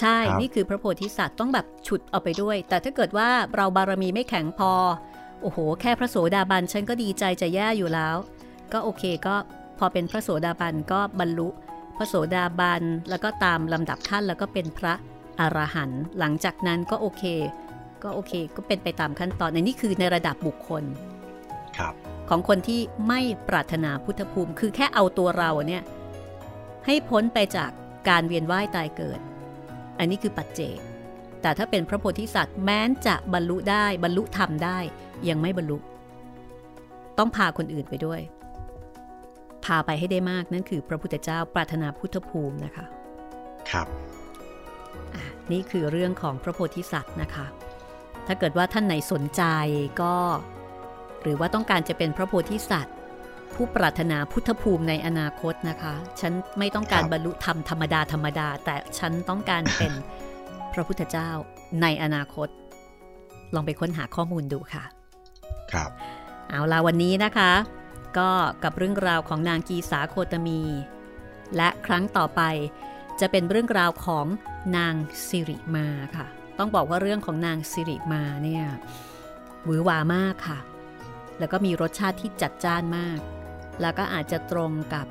[0.00, 4.72] ใช่ นี่คือพระโพธิสัตว์ต้องแบบฉุดเอาไปด้วย แต่ถ้าเกิดว่าเราบารมีไม่แข็งพอ
[5.42, 8.16] โอ้โห แค่พระโสดาบันฉันก็ดีใจจะแย่อยู่แล้ว
[8.72, 9.36] ก็โอเคก็
[9.78, 11.48] พอเป็นพระโสดาบันก็บรรลุ
[11.96, 14.94] พระโสดาบันแล้วก็ตามลำดับขั้นแล้วก็เป็นพระ
[15.40, 17.24] อรหันต์หลังจากนั้นก็โอเค
[18.02, 20.84] ก็โอเค ก็เป็นไปตามขั้นตอนในนี่คือในระดับบุคคล
[21.76, 21.92] ครับ
[22.28, 25.82] ของคนที่ไม่ปรารถนาพุทธภูมิ คือแค่เอาตัวเราเนี่ย
[26.86, 27.70] ให้พ้นไปจาก
[28.08, 29.20] การเวียนว่ายตายเกิด
[29.98, 30.78] อันนี้คือปัจเจก
[31.42, 34.78] แต่ถ้าเป็นพระโพธิสัตว์แม้นจะบรรลุได้บรรลุธรรมได้
[35.28, 35.78] ยังไม่บรรลุ
[37.18, 38.20] ต้องพาคนอื่นไปด้วย
[39.64, 42.84] พาไปให้ได้มากนั่นคือพระพุทธเจ้าปรารถนาพุทธภูมินะคะ
[43.70, 43.86] ครับ
[45.52, 47.46] นี่คือเรื่องของพระโพธิสัตว์นะคะ
[48.26, 49.42] ถ้าเกิดว่าท่านไหนสนใจ
[50.02, 50.14] ก็
[51.22, 52.94] หรือว่าต้องการจะเป็นพระโพธิสัตว์
[53.54, 59.92] ผู้ปรารถนาพุทธภูมิในอนาคตนะคะ ฉันไม่ต้องการบรรลุธรรมธรรมดาธรรมดา แต่ฉันต้องการเป็น
[60.74, 61.30] พระพุทธเจ้า
[61.82, 62.48] ในอนาคต
[63.54, 64.84] ลองไปค้นหาข้อมูลดูค่ะ
[65.72, 65.90] ครับ
[66.48, 67.52] เอาลาวันนี้นะคะ
[68.18, 68.30] ก็
[68.64, 70.60] กับเรื่องราวของนางกีสาโคตมี
[71.56, 72.42] และครั้งต่อไป
[73.20, 74.26] จะเป็นเรื่องราวของ
[74.76, 74.94] นาง
[75.28, 76.26] สิริมาค่ะ
[76.58, 78.64] ต้องบอกว่าเรื่องของนางสิริมาเนี่ย
[79.64, 80.58] หวือหวามากค่ะ
[81.38, 83.18] แล้วก็มีรสชาติที่จัดจ้านมาก
[83.80, 85.06] แล้วก็อาจจะตรงกับ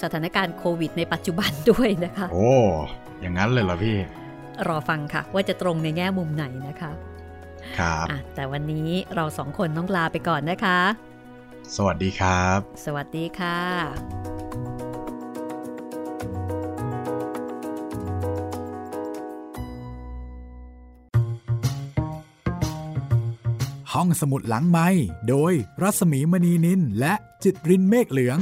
[0.00, 2.52] สถานการณ์โควิดในปัจจุบันด้วยนะคะ โอ้
[3.20, 3.96] อย่างนั้นเลยเหรอพี่
[4.66, 6.92] รอฟังค่ะ ว่าจะตรงในแง่มุมไหนนะคะ
[7.78, 10.80] ครับแต่วันนี้เราสองคนต้องลาไปก่อนนะคะ
[11.76, 13.58] สวัสดีครับ สวัสดีค่ะ
[23.94, 24.88] ห้องสมุดหลังไม้
[25.28, 25.52] โดย
[25.82, 28.38] รัสมีมณีนินและจิตรินเมฆเหลือง